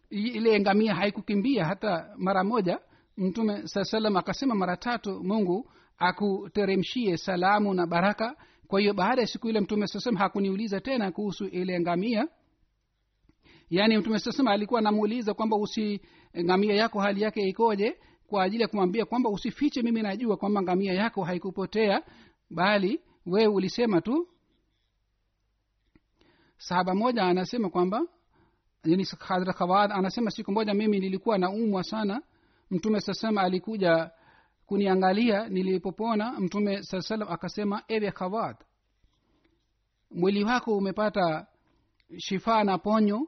ile 0.10 0.60
ngamia 0.60 0.96
haikukimbia 0.96 1.66
hata 1.66 2.14
mara 2.18 2.44
moja. 2.44 2.80
Mtume 3.18 3.68
saa 3.68 3.84
salam 3.84 4.18
akasema 4.18 4.56
mara 4.56 4.78
tatu 4.78 5.24
mungu 5.24 5.72
akuteremshie 5.98 7.18
salamu 7.18 7.74
na 7.74 7.88
baraka. 7.88 8.36
Kwa 8.68 8.80
hiyo 8.80 8.94
baada 8.94 9.22
ya 9.22 9.28
siku 9.28 9.50
ile 9.50 9.60
mtume 9.60 9.88
saa 9.88 10.12
hakuniuliza 10.18 10.80
tena 10.82 11.12
kuhusu 11.12 11.46
ile 11.46 11.80
ngamia 11.80 12.28
yaani 13.70 13.98
mtume 13.98 14.20
sasema 14.20 14.52
alikuwa 14.52 14.80
anamuuliza 14.80 15.34
kwamba 15.34 15.58
usi 15.58 16.02
ngamia 16.44 16.74
yako 16.76 17.00
hali 17.00 17.22
yake 17.22 17.42
ikoje? 17.42 17.98
Kwa 18.28 18.44
ajili 18.44 18.62
ya 18.62 18.68
kumwambia 18.68 19.06
kwamba 19.06 19.30
usifiche 19.30 19.82
mimi 19.82 20.02
najua 20.02 20.38
kwamba 20.38 20.62
ngamia 20.62 20.94
yako 20.94 21.24
haikupotea 21.24 22.02
bali 22.50 23.02
wewe 23.26 23.48
ulisema 23.48 24.02
tu. 24.02 24.28
Sahaba 26.58 26.96
moja 26.96 27.24
anasema 27.24 27.70
kwamba 27.70 28.02
yani 28.84 29.08
hadra 29.20 29.54
khawad 29.54 29.92
anasema 29.92 30.32
siku 30.32 30.52
moja 30.52 30.74
mimi 30.74 31.00
nilikuwa 31.00 31.38
naumwa 31.38 31.84
sana. 31.84 32.22
Mtume 32.72 33.02
sasema 33.02 33.42
alikuja 33.42 34.12
kuniangalia 34.66 35.50
nilipopona. 35.50 36.32
Mtume 36.40 36.84
saa 36.84 37.20
akasema 37.30 37.84
ewe 37.88 38.12
khawad 38.12 38.56
mwili 40.12 40.44
wako 40.44 40.78
umepata 40.78 41.48
shifaa 42.18 42.64
na 42.64 42.78
ponyo 42.78 43.28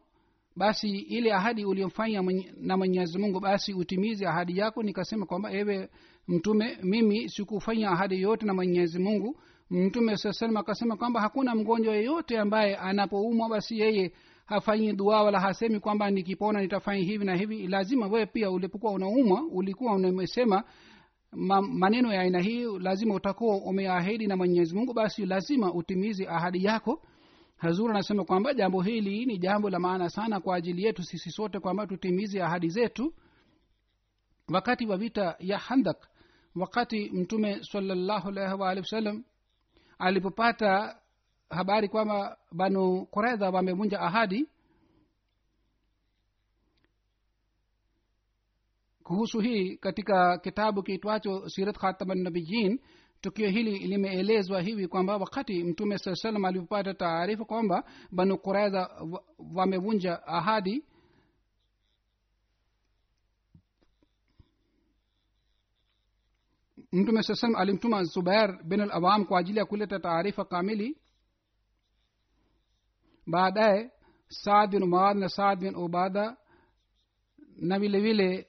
basi 0.58 0.90
ile 0.90 1.34
ahadi 1.34 1.66
uliyofanya 1.66 2.24
na 2.58 2.78
mwenyezi 2.78 3.18
mungu 3.18 3.40
basi 3.40 3.74
utimize 3.74 4.28
ahadi 4.28 4.58
yako. 4.58 4.84
Nikasema 4.84 5.26
kwamba 5.26 5.52
ewe 5.54 5.90
mtume 6.28 6.78
mimi 6.84 7.30
sikufanya 7.30 7.90
ahadi 7.92 8.16
yoyote 8.22 8.46
na 8.46 8.54
mwenyezi 8.54 9.00
mungu. 9.00 9.40
Mtume 9.70 10.18
saa 10.18 10.60
akasema 10.60 10.98
kwamba 10.98 11.22
hakuna 11.22 11.56
mgonjwa 11.56 11.96
yeyote 11.96 12.40
ambaye 12.40 12.76
anapoumwa 12.76 13.50
basi 13.50 13.80
yeye 13.80 14.12
hafanyi 14.46 14.94
dua 14.94 15.24
wala 15.24 15.40
hasemi 15.40 15.80
kwamba 15.80 16.12
nikipona 16.12 16.62
nitafanya 16.62 17.04
hivi 17.04 17.26
na 17.26 17.36
hivi. 17.36 17.68
Lazima 17.68 18.08
wewe 18.08 18.26
pia 18.26 18.52
ulipokuwa 18.52 18.92
unaumwa 18.92 19.44
ulikuwa 19.52 19.96
umesema 19.96 20.64
maneno 21.72 22.14
ya 22.14 22.22
aina 22.22 22.40
hii 22.42 22.66
lazima 22.80 23.16
utakuwa 23.16 23.56
umeahidi 23.58 24.28
na 24.28 24.38
mwenyezi 24.38 24.76
mungu 24.76 24.94
basi 24.94 25.26
lazima 25.26 25.74
utimize 25.74 26.28
ahadi 26.28 26.64
yako 26.66 27.02
hazur 27.58 27.90
anasema 27.92 28.26
kwamba 28.26 28.54
jambo 28.54 28.82
hili 28.82 29.26
ni 29.26 29.38
jambo 29.38 29.70
la 29.70 29.80
maana 29.80 30.10
sana 30.10 30.40
kwa 30.40 30.56
ajili 30.56 30.84
yetu 30.84 31.04
sisi 31.04 31.32
sote 31.32 31.60
kwamba 31.60 31.88
tutimize 31.88 32.44
ahadi 32.44 32.70
zetu 32.70 33.14
wakati 34.54 34.86
wa 34.86 34.98
vita 34.98 35.36
ya 35.40 35.58
handak 35.58 36.08
wakati 36.56 37.10
mtume 37.10 37.64
salallahu 37.64 38.30
alaihi 38.30 38.62
waalihi 38.62 38.82
wasallam 38.82 39.24
alipopata 40.00 41.00
habari 41.50 41.90
kwamba 41.90 42.38
banu 42.52 43.06
koredha 43.06 43.50
wamevunja 43.50 44.00
ahadi 44.00 44.50
kuhusu 49.04 49.40
hii 49.40 49.78
katika 49.78 50.38
kitabu 50.38 50.84
kiitwacho 50.84 51.50
sirat 51.50 51.78
khatamannabiyin 51.78 52.80
tukio 53.22 53.50
hili 53.50 53.80
limeelezwa 53.80 54.62
hivi 54.62 54.88
kwamba 54.88 55.18
wakati 55.18 55.64
mtume 55.64 55.98
saa 55.98 56.16
salam 56.16 56.46
alipopata 56.46 56.94
taarifa 56.94 57.46
kwamba 57.46 57.84
banu 58.12 58.38
quraidha 58.38 58.90
wamevunja 59.56 60.28
ahadi 60.28 60.84
mtume 66.92 67.24
saa 67.24 67.36
salam 67.36 67.56
alimtuma 67.56 68.04
zubair 68.04 68.64
bin 68.64 68.82
al 68.82 68.92
awam 68.92 69.26
kwa 69.26 69.40
ajili 69.40 69.60
ya 69.60 69.66
kuleta 69.66 70.00
taarifa 70.00 70.46
kamili. 70.46 70.98
Baadaye 73.28 73.92
saad 74.30 74.70
bin 74.72 74.86
muad 74.86 75.18
na 75.18 75.30
saad 75.30 75.60
bin 75.60 75.76
ubada 75.76 76.38
na 77.56 77.80
vilevile 77.80 78.28
vile 78.28 78.48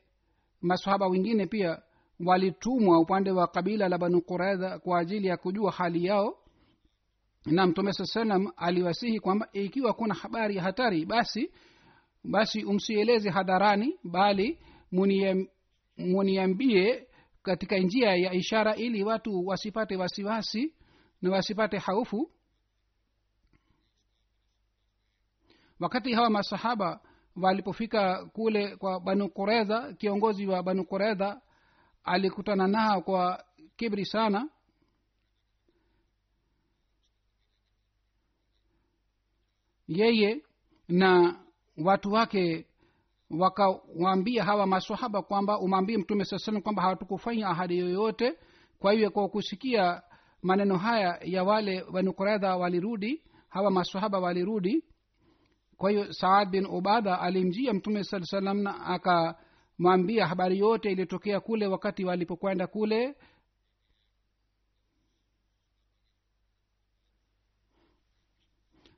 masahaba 0.60 1.06
wengine 1.06 1.46
pia 1.46 1.82
walitumwa 2.26 2.98
upande 3.00 3.30
wa 3.30 3.46
kabila 3.46 3.88
la 3.88 3.98
banu 3.98 4.20
quraidha 4.22 4.78
kwa 4.78 4.98
ajili 4.98 5.26
ya 5.28 5.36
kujua 5.36 5.72
hali 5.72 6.04
yao. 6.04 6.38
Na 7.46 7.66
mtume 7.66 7.92
saa 7.92 8.04
salam 8.04 8.52
aliwasihi 8.56 9.20
kwamba 9.20 9.48
ikiwa 9.52 9.92
kuna 9.92 10.14
habari 10.14 10.56
ya 10.56 10.62
hatari 10.62 11.06
basi 11.06 11.52
basi 12.24 12.64
umsieleze 12.64 13.30
hadharani 13.30 13.98
bali 14.04 14.58
muniambie 15.98 17.06
katika 17.42 17.78
njia 17.78 18.14
ya 18.16 18.32
ishara 18.32 18.74
ili 18.76 19.04
watu 19.04 19.46
wasipate 19.46 19.96
wasiwasi 19.96 20.74
na 21.22 21.30
wasipate 21.30 21.78
haufu. 21.78 22.30
Wakati 25.80 26.12
hawa 26.12 26.30
masahaba 26.30 27.00
walipofika 27.36 28.24
kule 28.26 28.76
kwa 28.76 29.00
banu 29.00 29.28
quraidha 29.30 29.92
kiongozi 29.92 30.46
wa 30.46 30.62
banu 30.62 30.84
quraidha 30.84 31.40
alikutana 32.08 32.66
nao 32.68 33.00
kwa 33.02 33.44
kibri 33.76 34.04
sana. 34.06 34.48
Yeye 39.88 40.42
na 40.88 41.40
watu 41.76 42.12
wake 42.12 42.66
wakawaambia 43.30 44.44
hawa 44.44 44.66
masahaba 44.66 45.22
kwamba 45.22 45.58
umwambie 45.60 45.98
mtume 45.98 46.24
saa 46.24 46.38
salam 46.38 46.62
kwamba 46.62 46.82
hawatukufanya 46.82 47.48
ahadi 47.48 47.78
yoyote. 47.78 48.38
Kwa 48.78 48.92
hiyo 48.92 49.10
kwa 49.10 49.28
kusikia 49.28 50.02
maneno 50.42 50.76
haya 50.76 51.18
ya 51.24 51.44
wale 51.44 51.82
wanukuradha 51.92 52.56
walirudi 52.56 53.22
hawa 53.48 53.70
masahaba 53.70 54.18
walirudi. 54.18 54.84
Kwa 55.76 55.90
hiyo 55.90 56.12
saad 56.12 56.48
bin 56.50 56.66
ubadha 56.66 57.20
alimjia 57.20 57.74
mtume 57.74 58.04
saa 58.04 58.20
salam 58.20 58.62
na 58.62 58.80
akamwambia 59.78 60.26
habari 60.26 60.58
yote 60.58 60.90
iliyotokea 60.90 61.40
kule 61.40 61.66
wakati 61.66 62.04
walipokwenda 62.04 62.66
kule. 62.66 63.16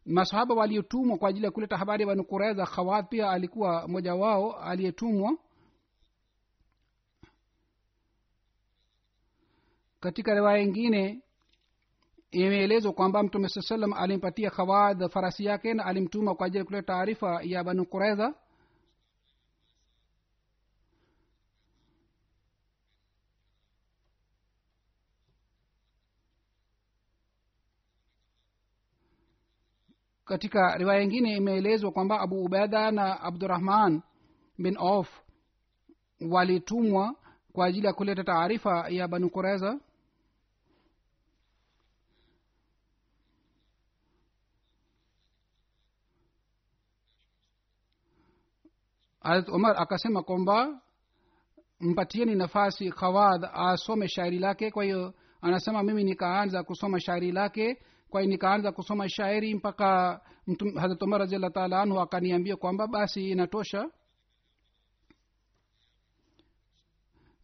Masahaba 0.07 0.55
waliotumwa 0.55 1.19
kwa 1.19 1.29
ajili 1.29 1.45
ya 1.45 1.51
kuleta 1.51 1.77
habari 1.77 2.03
ya 2.03 2.07
banu 2.07 2.25
kureza 2.25 2.66
khawad 2.66 3.09
pia 3.09 3.31
alikuwa 3.31 3.88
mmoja 3.88 4.14
wao 4.14 4.53
aliyetumwa 4.61 5.38
katika 10.01 10.35
riwaya 10.35 10.59
ingine 10.62 11.23
imeelezwa 12.31 12.93
kwamba 12.93 13.23
mtume 13.23 13.49
saa 13.49 13.61
salam 13.62 13.93
alimpatia 13.93 14.51
khawad 14.51 15.09
farasi 15.11 15.45
yake 15.45 15.75
na 15.75 15.85
alimtuma 15.85 16.35
kwa 16.35 16.47
ajili 16.47 16.59
ya 16.59 16.64
kuleta 16.64 16.87
taarifa 16.93 17.40
ya 17.43 17.64
banu 17.64 17.87
kureza 17.87 18.35
katika 30.31 30.77
riwaya 30.79 31.03
ingine 31.03 31.37
imeelezwa 31.37 31.93
kwamba 31.93 32.21
abu 32.21 32.45
ubeda 32.45 32.90
na 32.90 33.21
abdurahman 33.21 34.03
bin 34.59 34.77
auf 34.79 35.21
walitumwa 36.31 37.14
kwa 37.53 37.66
ajili 37.66 37.87
ya 37.87 37.93
kuleta 37.93 38.25
taarifa 38.25 38.88
ya 38.88 39.09
banu 39.09 39.31
kureza 39.31 39.81
harat 49.21 49.49
umar 49.49 49.75
akasema 49.83 50.23
kwamba 50.23 50.81
mpatieni 51.81 52.35
nafasi 52.35 52.90
khawad 52.90 53.45
asome 53.53 54.09
shairi 54.09 54.38
lake 54.38 54.71
kwa 54.71 54.85
hiyo 54.85 55.14
anasema 55.40 55.83
mimi 55.83 56.05
nikaanza 56.05 56.62
kusoma 56.62 57.01
shairi 57.01 57.33
lake 57.33 57.83
kwa 58.11 58.23
nikaanza 58.23 58.73
kusoma 58.73 59.09
shairi 59.09 59.55
mpaka 59.55 60.20
harat 60.81 61.03
umar 61.03 61.20
raziallah 61.20 61.53
taala 61.53 61.83
anhu 61.83 62.01
akaniambia 62.01 62.57
kwamba 62.57 62.87
basi 62.87 63.31
inatosha. 63.31 63.90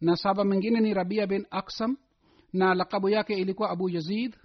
Na 0.00 0.16
saba 0.16 0.44
mwingine 0.44 0.80
ni 0.80 0.94
rabia 0.94 1.26
bin 1.26 1.46
aksam 1.50 1.96
na 2.52 2.74
lakabu 2.74 3.08
yake 3.08 3.34
ilikuwa 3.34 3.70
abu 3.70 3.88
yazid. 3.88 4.36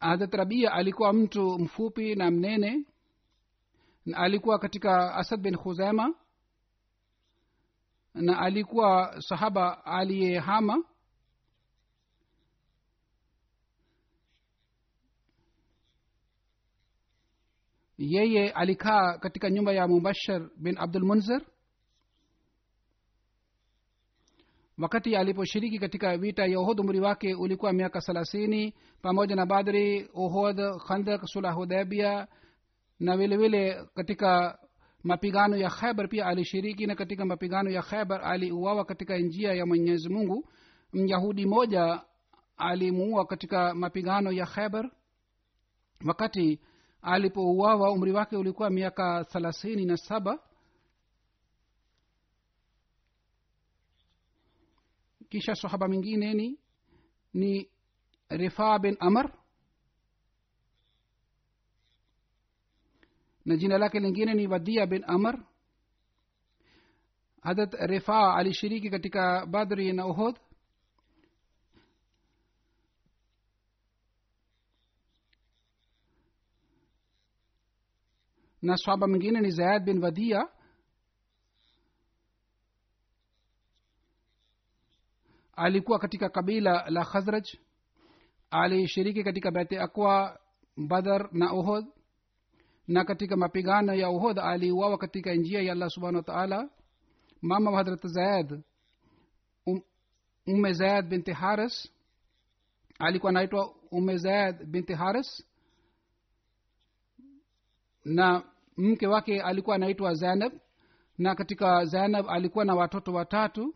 Harat 0.00 0.34
rabia 0.34 0.72
alikuwa 0.72 1.12
mtu 1.12 1.58
mfupi 1.58 2.14
na 2.14 2.30
mnene 2.30 2.84
na 4.06 4.18
alikuwa 4.18 4.58
katika 4.58 5.14
asad 5.14 5.40
bin 5.40 5.56
khuzema 5.56 6.14
na 8.14 8.38
alikuwa 8.38 9.20
sahaba 9.22 9.84
aliyehama 9.84 10.84
yeye 17.98 18.50
alikaa 18.50 19.18
katika 19.18 19.50
nyumba 19.50 19.72
ya 19.72 19.88
mubashar 19.88 20.48
bin 20.56 20.78
abdul 20.78 21.04
munzir. 21.04 21.40
Wakati 24.78 25.16
aliposhiriki 25.16 25.78
katika 25.78 26.16
vita 26.18 26.46
ya 26.46 26.60
uhud 26.60 26.80
umri 26.80 27.00
wake 27.00 27.34
ulikuwa 27.34 27.72
miaka 27.72 28.00
thelathini 28.00 28.74
pamoja 29.02 29.36
na 29.36 29.46
badri 29.46 30.08
uhud 30.14 30.60
khandak 30.88 31.22
sulah 31.26 31.54
hudabia 31.54 32.26
na 33.00 33.16
vilevile 33.16 33.70
vile 33.72 33.86
katika 33.94 34.58
mapigano 35.04 35.56
ya 35.56 35.70
khaibar 35.70 36.08
pia 36.08 36.26
alishiriki 36.26 36.86
na 36.86 36.94
katika 36.94 37.24
mapigano 37.24 37.70
ya 37.70 37.82
khaibar 37.82 38.20
aliuawa 38.24 38.84
katika 38.84 39.18
njia 39.18 39.54
ya 39.54 39.66
mwenyezi 39.66 40.08
mungu. 40.08 40.48
Myahudi 40.92 41.46
moja 41.46 42.00
alimuua 42.56 43.26
katika 43.26 43.74
mapigano 43.74 44.32
ya 44.32 44.46
khaibar 44.46 44.90
wakati 46.06 46.60
alipouawa 47.02 47.90
umri 47.92 48.12
wake 48.12 48.36
ulikuwa 48.36 48.70
miaka 48.70 49.24
thelathini 49.24 49.84
na 49.84 49.96
saba. 49.96 50.38
Kisha 55.28 55.54
sahaba 55.54 55.88
mwingine 55.88 56.34
ni 56.34 56.58
ni 57.34 57.70
rifaa 58.28 58.78
bin 58.78 58.96
amr. 59.00 59.32
Na 63.44 63.56
jina 63.56 63.78
lake 63.78 64.00
lingine 64.00 64.34
ni 64.34 64.46
wadia 64.46 64.86
bin 64.86 65.04
amr. 65.06 65.44
Hadrat 67.42 67.74
rifaa 67.74 68.34
alishiriki 68.34 68.90
katika 68.90 69.46
badri 69.46 69.92
na 69.92 70.06
uhud 70.06 70.38
na 78.66 78.76
swaba 78.76 79.06
mwingine 79.08 79.40
ni 79.40 79.50
zayad 79.50 79.84
bin 79.84 80.00
vadia 80.00 80.48
alikuwa 85.52 85.98
katika 85.98 86.28
kabila 86.28 86.90
la 86.90 87.04
khazraj. 87.04 87.44
Alishiriki 88.50 89.24
katika 89.24 89.50
bete 89.50 89.80
akwa 89.80 90.40
badar 90.76 91.28
na 91.32 91.52
uhod 91.52 91.84
na 92.88 93.04
katika 93.04 93.36
mapigano 93.36 93.94
ya 93.94 94.10
uhod 94.10 94.38
aliuawa 94.38 94.98
katika 94.98 95.34
njia 95.34 95.62
ya 95.62 95.72
allah 95.72 95.90
subhanahu 95.90 96.16
wa 96.16 96.22
taala. 96.34 96.70
Mama 97.42 97.70
wa 97.70 97.76
hadrat 97.76 98.06
zayad 98.06 98.62
um, 99.66 99.82
umme 100.46 100.72
zayad 100.72 101.08
binti 101.08 101.32
haris. 101.32 101.92
Alikuwa 102.98 103.30
anaitwa 103.30 103.74
ume 103.90 104.16
zayad 104.16 104.64
binti 104.64 104.94
haris. 104.94 105.46
Na 108.04 108.55
mke 108.76 109.06
wake 109.06 109.42
alikuwa 109.42 109.76
anaitwa 109.76 110.14
zainab 110.14 110.52
na 111.18 111.34
katika 111.34 111.84
zainab 111.84 112.26
alikuwa 112.28 112.64
na 112.64 112.74
watoto 112.74 113.12
watatu. 113.12 113.74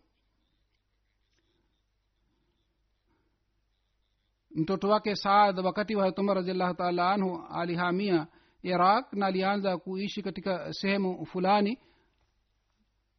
Mtoto 4.50 4.88
wake 4.88 5.16
saad 5.16 5.58
wakati 5.58 5.96
wa 5.96 6.12
umar 6.18 6.36
raziallahu 6.36 6.74
taala 6.74 7.10
anhu 7.10 7.46
alihamia 7.50 8.26
iraq 8.62 9.12
na 9.12 9.26
alianza 9.26 9.78
kuishi 9.78 10.22
katika 10.22 10.72
sehemu 10.72 11.26
fulani 11.26 11.78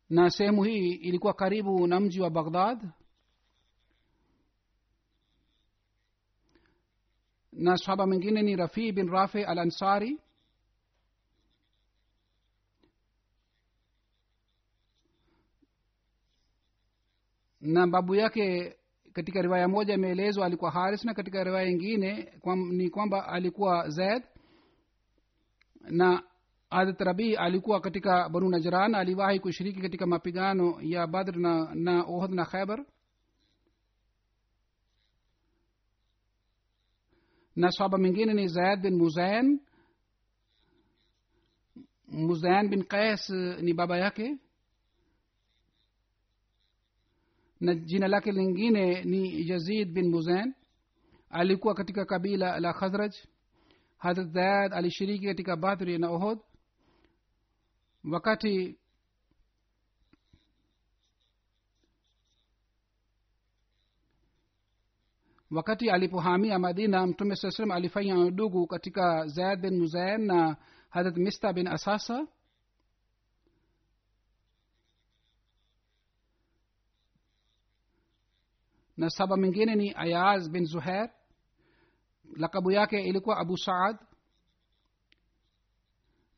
na 0.10 0.30
sehemu 0.30 0.64
hii 0.64 0.92
ilikuwa 0.94 1.34
karibu 1.34 1.88
na 1.88 2.00
mji 2.00 2.22
wa 2.22 2.30
baghdad. 2.30 2.90
Na 7.52 7.78
sahaba 7.78 8.08
mwingine 8.08 8.42
ni 8.42 8.56
rafii 8.56 8.92
bin 8.92 9.10
rafi 9.10 9.44
al 9.44 9.60
ansari 9.60 10.20
na 17.62 17.88
babu 17.88 18.16
yake 18.16 18.76
katika 19.14 19.42
riwaya 19.42 19.68
moja 19.68 19.94
imeelezwa 19.94 20.46
alikuwa 20.46 20.72
haris 20.72 21.06
na 21.06 21.14
katika 21.14 21.44
riwaya 21.44 21.68
ingine 21.70 22.24
kwa, 22.40 22.56
ni 22.56 22.90
kwamba 22.90 23.28
alikuwa 23.28 23.90
zaid 23.90 24.24
na 25.82 26.24
hadrat 26.70 27.02
rabii 27.02 27.36
alikuwa 27.36 27.82
katika 27.82 28.30
banu 28.30 28.50
najran 28.50 28.96
aliwahi 28.96 29.40
kushiriki 29.40 29.82
katika 29.82 30.06
mapigano 30.08 30.78
ya 30.82 31.08
badr 31.08 31.38
na, 31.38 31.76
na 31.76 32.04
ohd 32.04 32.32
na 32.34 32.46
khaibar 32.46 32.86
na 37.56 37.72
sahaba 37.72 37.98
mwingine 37.98 38.34
ni 38.34 38.48
zaid 38.48 38.82
bin 38.82 38.96
muzain 38.98 39.60
muzain 42.08 42.70
bin 42.70 42.84
qais 42.84 43.30
ni 43.62 43.74
baba 43.74 43.98
yake 43.98 44.38
na 47.62 47.76
jina 47.76 48.08
lake 48.08 48.32
lingine 48.32 49.04
ni 49.04 49.50
yazid 49.50 49.92
bin 49.94 50.10
muzain 50.10 50.54
alikuwa 51.30 51.74
katika 51.74 52.06
kabila 52.06 52.60
la 52.60 52.74
khazraj. 52.74 53.14
Hadrat 53.98 54.28
zayad 54.28 54.74
alishiriki 54.74 55.26
katika 55.26 55.56
badri 55.56 55.98
na 55.98 56.10
ohod 56.10 56.40
wakati 58.12 58.78
wakati 65.52 65.90
alipohamia 65.90 66.60
madina 66.60 67.08
mtume 67.08 67.36
saa 67.36 67.52
salam 67.52 67.72
alifanya 67.72 68.20
udugu 68.20 68.68
katika 68.68 69.28
zayad 69.28 69.62
bin 69.62 69.80
muzain 69.80 70.26
na 70.26 70.58
hadrat 70.90 71.18
mista 71.18 71.54
bin 71.54 71.68
asasa 71.68 72.28
na 79.02 79.10
saba 79.10 79.38
mwingine 79.38 79.76
ni 79.76 79.94
ayaz 79.96 80.50
bin 80.50 80.66
zuher 80.66 81.10
lakabu 82.36 82.72
yake 82.72 83.02
ilikuwa 83.04 83.38
abu 83.38 83.58
saad. 83.58 83.98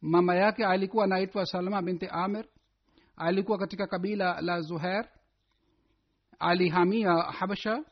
Mama 0.01 0.35
yake 0.35 0.65
alikuwa 0.65 1.03
anaitwa 1.03 1.45
salma 1.45 1.81
binti 1.81 2.07
amir. 2.11 2.45
Alikuwa 3.15 3.57
katika 3.57 3.87
kabila 3.87 4.41
la 4.41 4.61
zuher 4.61 5.09
alihamia 6.39 7.11
habsha 7.13 7.83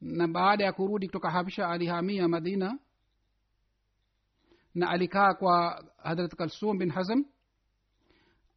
na 0.00 0.28
baada 0.28 0.64
ya 0.64 0.72
kurudi 0.72 1.06
kutoka 1.06 1.30
habsha 1.30 1.68
alihamia 1.68 2.28
madina. 2.28 2.78
Na 4.74 4.88
alikaa 4.90 5.34
kwa 5.34 5.84
hadrat 6.02 6.34
kalsum 6.34 6.78
bin 6.78 6.90
hazm. 6.90 7.22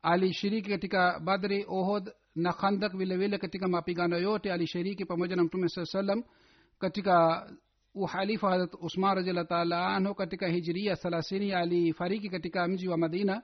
Alishiriki 0.02 0.69
katika 0.69 1.19
badri 1.19 1.65
ohod 1.67 2.13
na 2.36 2.54
khandak 2.54 2.95
vile 2.98 3.17
vile 3.17 3.38
katika 3.38 3.67
mapigano 3.67 4.17
yote 4.17 4.54
alishiriki 4.54 5.06
pamoja 5.06 5.36
na 5.36 5.43
mtume 5.43 5.69
saa 5.69 5.86
salam 5.86 6.24
katika 6.80 7.48
uhalifu 7.93 8.45
hadrat 8.45 8.74
usman 8.82 9.15
raziallah 9.15 9.48
taala 9.48 9.88
anhu 9.88 10.15
katika 10.15 10.48
hijiria 10.48 10.95
thelathini 10.95 11.52
alifariki 11.54 12.30
katika 12.30 12.67
mji 12.67 12.88
wa 12.88 12.98
madina. 12.98 13.43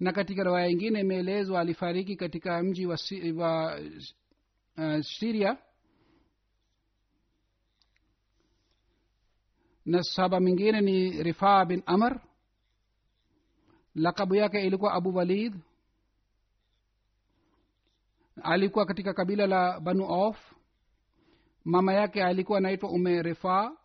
Na 0.00 0.12
katika 0.12 0.42
riwaya 0.44 0.68
ingine 0.68 1.00
imeelezwa 1.00 1.60
alifariki 1.60 2.16
katika 2.16 2.62
mji 2.62 2.86
wa, 2.86 2.98
wa 3.36 3.80
uh, 4.78 5.00
siria 5.00 5.58
na 9.84 10.02
saba 10.02 10.40
mingine 10.40 10.80
ni 10.80 11.22
rifaa 11.22 11.64
bin 11.64 11.82
amr. 11.86 12.20
Lakabu 13.94 14.34
yake 14.34 14.66
ilikuwa 14.66 14.92
abu 14.92 15.16
walid 15.16 15.54
alikuwa 18.42 18.86
katika 18.86 19.14
kabila 19.14 19.46
la 19.46 19.80
banu 19.80 20.04
of 20.08 20.52
mama 21.64 21.92
yake 21.94 22.24
alikuwa 22.24 22.58
anaitwa 22.58 22.90
ume 22.90 23.22
refa. 23.22 23.76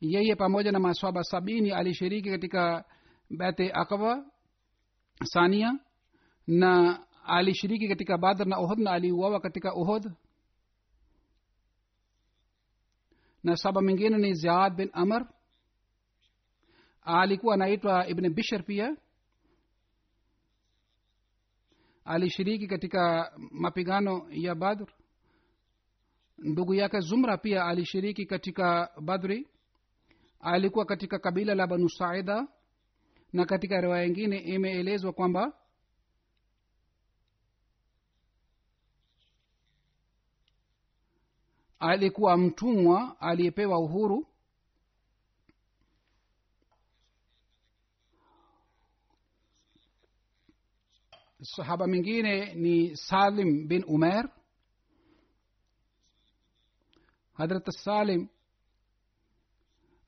Yeye 0.00 0.36
pamoja 0.36 0.72
na 0.72 0.78
maswaba 0.78 1.22
sabini 1.24 1.70
alishiriki 1.70 2.30
katika 2.30 2.84
bete 3.30 3.72
akaba 3.72 4.24
sania 5.24 5.78
na 6.46 7.00
alishiriki 7.24 7.88
katika 7.88 8.18
badr 8.18 8.46
na 8.46 8.60
uhud 8.60 8.78
na 8.78 8.90
aliuawa 8.90 9.40
katika 9.40 9.74
uhud. 9.74 10.12
Na 13.42 13.56
saba 13.56 13.82
mwingine 13.82 14.18
ni 14.18 14.34
ziad 14.34 14.74
bin 14.76 14.90
amr. 14.92 15.28
Alikuwa 17.02 17.54
anaitwa 17.54 18.08
ibn 18.08 18.28
bishr 18.34 18.64
pia 18.64 18.96
alishiriki 22.10 22.66
katika 22.66 23.32
mapigano 23.50 24.26
ya 24.30 24.54
badr. 24.54 24.86
Ndugu 26.38 26.74
yake 26.74 27.00
zumra 27.00 27.36
pia 27.38 27.64
alishiriki 27.64 28.26
katika 28.26 28.90
badri. 29.00 29.48
Alikuwa 30.40 30.84
katika 30.84 31.18
kabila 31.18 31.54
la 31.54 31.66
banu 31.66 31.88
saida. 31.88 32.48
Na 33.32 33.44
katika 33.46 33.80
riwaya 33.80 34.04
ingine 34.04 34.38
imeelezwa 34.38 35.12
kwamba 35.12 35.52
alikuwa 41.78 42.36
mtumwa 42.36 43.20
aliyepewa 43.20 43.78
uhuru 43.78 44.26
sahaba 51.42 51.86
mwingine 51.86 52.54
ni 52.54 52.96
salim 52.96 53.68
bin 53.68 53.84
umer 53.88 54.28
hadrat 57.32 57.70
salim 57.70 58.28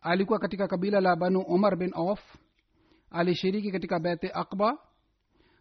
alikuwa 0.00 0.38
katika 0.38 0.68
kabila 0.68 1.00
la 1.00 1.16
banu 1.16 1.40
umar 1.40 1.76
bin 1.76 1.90
auf. 1.94 2.20
Alishiriki 3.10 3.72
katika 3.72 3.98
bete 4.00 4.30
akba 4.34 4.78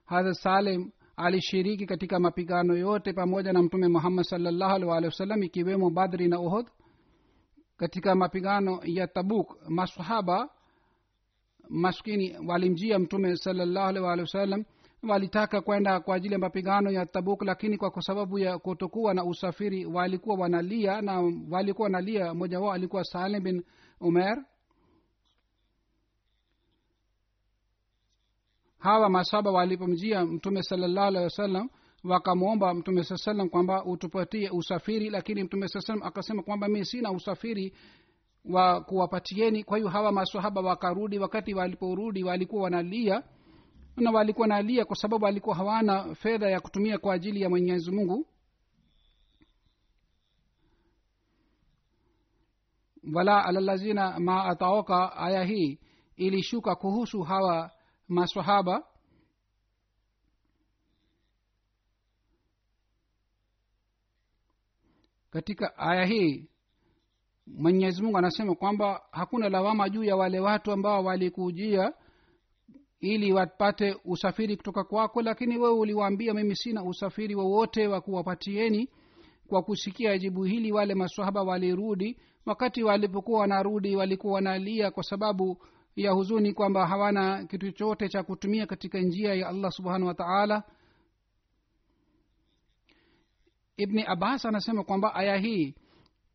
hadrat 0.06 0.34
salim 0.36 0.92
alishiriki 1.16 1.86
katika 1.86 2.20
mapigano 2.20 2.76
yote 2.78 3.14
pamoja 3.14 3.54
na 3.54 3.62
mtume 3.64 3.88
muhammad 3.88 4.26
salllahu 4.26 4.74
alih 4.76 4.88
walihi 4.88 5.06
wasallam 5.08 5.44
ikiwemo 5.44 5.90
badri 5.90 6.28
na 6.28 6.40
uhud. 6.40 6.68
Katika 7.78 8.16
mapigano 8.16 8.80
ya 8.84 9.08
tabuk 9.08 9.58
masahaba 9.70 10.50
maskini 11.70 12.38
walimjia 12.48 13.00
mtume 13.00 13.38
salllahu 13.38 13.88
alih 13.88 14.04
walihi 14.04 14.22
wasallam 14.22 14.66
walitaka 15.04 15.62
kwenda 15.62 16.00
kwa 16.00 16.16
ajili 16.16 16.34
ya 16.34 16.40
mapigano 16.40 16.92
ya 16.92 17.06
tabuk 17.06 17.42
lakini 17.42 17.78
kwa 17.78 18.02
sababu 18.02 18.40
ya 18.40 18.58
kutokuwa 18.60 19.14
na 19.14 19.24
usafiri 19.26 19.86
walikuwa 19.86 20.36
wanalia 20.38 21.02
na 21.02 21.22
walikuwa 21.50 21.86
wanalia. 21.86 22.34
Mmoja 22.34 22.60
wao 22.60 22.74
alikuwa 22.74 23.04
salim 23.04 23.44
bin 23.44 23.64
umer 24.02 24.46
hawa 28.80 29.10
masaba 29.10 29.52
walipomjia 29.52 30.26
mtume 30.26 30.64
salallahu 30.64 31.08
alehi 31.08 31.24
wasallam 31.24 31.70
wakamwomba 32.04 32.74
mtume 32.74 33.04
saa 33.04 33.18
salam 33.18 33.50
kwamba 33.50 33.86
utupatie 33.86 34.50
usafiri 34.50 35.10
lakini 35.10 35.44
mtume 35.44 35.68
saa 35.68 35.80
salam 35.82 36.04
akasema 36.04 36.44
kwamba 36.44 36.68
mi 36.68 36.86
sina 36.86 37.12
usafiri 37.12 37.74
wa 38.46 38.82
kuwapatieni. 38.82 39.64
Kwa 39.64 39.78
hiyo 39.78 39.90
hawa 39.90 40.12
masahaba 40.12 40.62
wakarudi 40.62 41.20
wakati 41.20 41.54
waliporudi 41.54 42.24
walikuwa 42.24 42.64
wanalia 42.64 43.24
na 43.98 44.12
walikuwa 44.12 44.48
nalia 44.48 44.86
kwa 44.86 44.96
sababu 44.96 45.26
walikuwa 45.26 45.56
hawana 45.56 46.16
fedha 46.16 46.50
ya 46.50 46.60
kutumia 46.60 46.98
kwa 46.98 47.14
ajili 47.14 47.42
ya 47.42 47.50
mwenyezi 47.50 47.92
mungu. 47.92 48.28
Wala 53.14 53.46
alalazina 53.46 54.20
ma 54.20 54.46
ataoka 54.46 55.18
aya 55.18 55.44
hii 55.44 55.80
ilishuka 56.16 56.76
kuhusu 56.76 57.22
hawa 57.22 57.72
masahaba 58.08 58.84
katika 65.32 65.78
aya 65.78 66.06
hii 66.06 66.50
mwenyezi 67.48 68.02
mungu 68.02 68.18
anasema 68.18 68.56
kwamba 68.56 69.02
hakuna 69.12 69.50
lawama 69.50 69.90
juu 69.90 70.04
ya 70.04 70.16
wale 70.16 70.40
watu 70.40 70.72
ambao 70.72 71.04
walikujia 71.04 71.94
ili 73.02 73.32
wapate 73.34 73.96
usafiri 74.06 74.58
kutoka 74.58 74.84
kwako 74.84 75.22
lakini 75.22 75.58
wewe 75.58 75.74
uliwaambia 75.80 76.34
mimi 76.34 76.56
sina 76.56 76.84
usafiri 76.84 77.36
wowote 77.36 77.88
wa 77.88 78.02
kuwapatieni. 78.02 78.90
Kwa 79.48 79.64
kusikia 79.64 80.18
jibu 80.18 80.44
hili 80.44 80.72
wale 80.72 80.96
masahaba 80.96 81.44
walirudi. 81.44 82.18
Wakati 82.46 82.84
walipokuwa 82.84 83.40
wanarudi 83.40 83.96
walikuwa 83.96 84.34
wanalia 84.34 84.92
kwa 84.92 85.04
sababu 85.04 85.58
ya 85.96 86.12
huzuni 86.12 86.54
kwamba 86.54 86.88
hawana 86.88 87.46
kitu 87.46 87.66
chochote 87.72 88.10
cha 88.10 88.24
kutumia 88.24 88.66
katika 88.68 89.00
njia 89.00 89.34
ya 89.34 89.48
allah 89.48 89.72
subhanahu 89.72 90.08
wa 90.08 90.14
taala. 90.14 90.64
Ibni 93.78 94.04
abbas 94.08 94.46
anasema 94.46 94.84
kwamba 94.84 95.16
aya 95.16 95.38
hii 95.38 95.76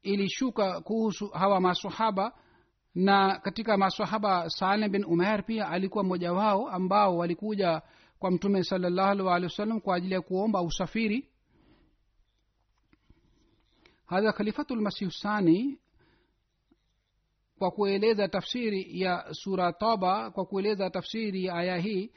ilishuka 0.02 0.80
kuhusu 0.80 1.28
hawa 1.28 1.60
masahaba 1.60 2.32
na 2.96 3.38
katika 3.38 3.76
masahaba 3.76 4.50
salem 4.50 4.92
bin 4.92 5.04
umer 5.04 5.46
pia 5.46 5.68
alikuwa 5.68 6.04
mmoja 6.04 6.32
wao 6.32 6.68
ambao 6.68 7.16
walikuja 7.16 7.82
kwa 8.18 8.30
mtume 8.30 8.64
salallahu 8.64 9.30
alih 9.30 9.44
wasallam 9.48 9.80
kwa 9.80 9.96
ajili 9.96 10.14
ya 10.14 10.20
kuomba 10.20 10.62
usafiri. 10.62 11.28
Hadha 14.06 14.32
khalifatulmasihu 14.32 15.10
sani 15.10 15.78
kwa 17.58 17.70
kueleza 17.70 18.28
tafsiri 18.28 19.00
ya 19.00 19.26
sura 19.32 19.72
toba 19.72 20.30
kwa 20.30 20.44
kueleza 20.46 20.90
tafsiri 20.90 21.44
ya 21.44 21.54
aya 21.54 21.76
hii 21.76 22.10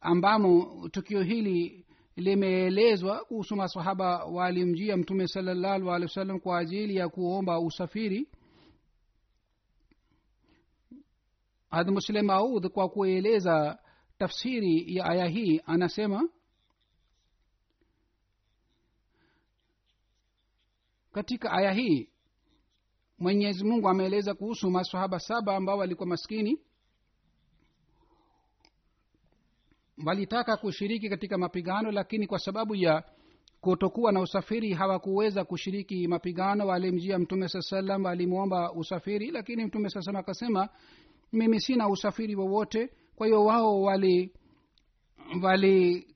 ambamo 0.00 0.88
tukio 0.92 1.22
hili 1.22 1.86
limeelezwa 2.16 3.24
kuhusu 3.24 3.56
masahaba 3.56 4.24
walimjia 4.24 4.96
mtume 4.96 5.26
salallahu 5.28 5.90
alih 5.92 6.08
wasallam 6.08 6.40
kwa 6.40 6.58
ajili 6.58 6.96
ya 6.96 7.08
kuomba 7.08 7.60
usafiri 7.60 8.28
had 11.70 11.90
muslim 11.90 12.28
kwa 12.72 12.88
kueleza 12.88 13.78
tafsiri 14.18 14.96
ya 14.96 15.04
aya 15.04 15.26
hii 15.26 15.60
anasema 15.66 16.28
katika 21.12 21.52
aya 21.52 21.72
hii 21.72 22.08
mwenyezi 23.18 23.64
mungu 23.64 23.88
ameeleza 23.88 24.34
kuhusu 24.34 24.70
masahaba 24.70 25.18
saba 25.20 25.56
ambao 25.56 25.78
walikuwa 25.78 26.08
maskini 26.08 26.60
walitaka 30.06 30.56
kushiriki 30.56 31.08
katika 31.08 31.38
mapigano 31.38 31.92
lakini 31.92 32.26
kwa 32.26 32.38
sababu 32.38 32.74
ya 32.74 33.04
kutokuwa 33.60 34.12
na 34.12 34.20
usafiri 34.20 34.72
hawakuweza 34.74 35.44
kushiriki 35.44 36.08
mapigano. 36.08 36.66
Walimjia 36.66 37.18
mtume 37.18 37.48
saa 37.48 37.60
salam 37.60 38.04
walimwomba 38.04 38.72
usafiri 38.72 39.30
lakini 39.30 39.64
mtume 39.64 39.90
saa 39.90 40.00
salam 40.02 40.20
akasema 40.20 40.68
mimi 41.32 41.60
sina 41.60 41.88
usafiri 41.88 42.34
wowote. 42.34 42.90
Kwa 43.16 43.26
hiyo 43.26 43.44
wao 43.44 43.82
wali 43.82 44.32
wali 45.42 46.06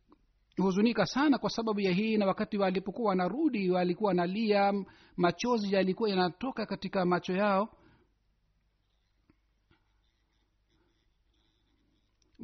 walihuzunika 0.59 1.07
sana 1.07 1.39
kwa 1.39 1.51
sababu 1.51 1.81
ya 1.81 1.93
hii 1.93 2.17
na 2.17 2.27
wakati 2.27 2.59
walipokuwa 2.59 3.09
wanarudi 3.09 3.71
walikuwa 3.71 4.15
nalia 4.15 4.85
machozi 5.17 5.75
yalikuwa 5.75 6.11
yanatoka 6.11 6.67
katika 6.67 7.05
macho 7.05 7.33
yao. 7.33 7.69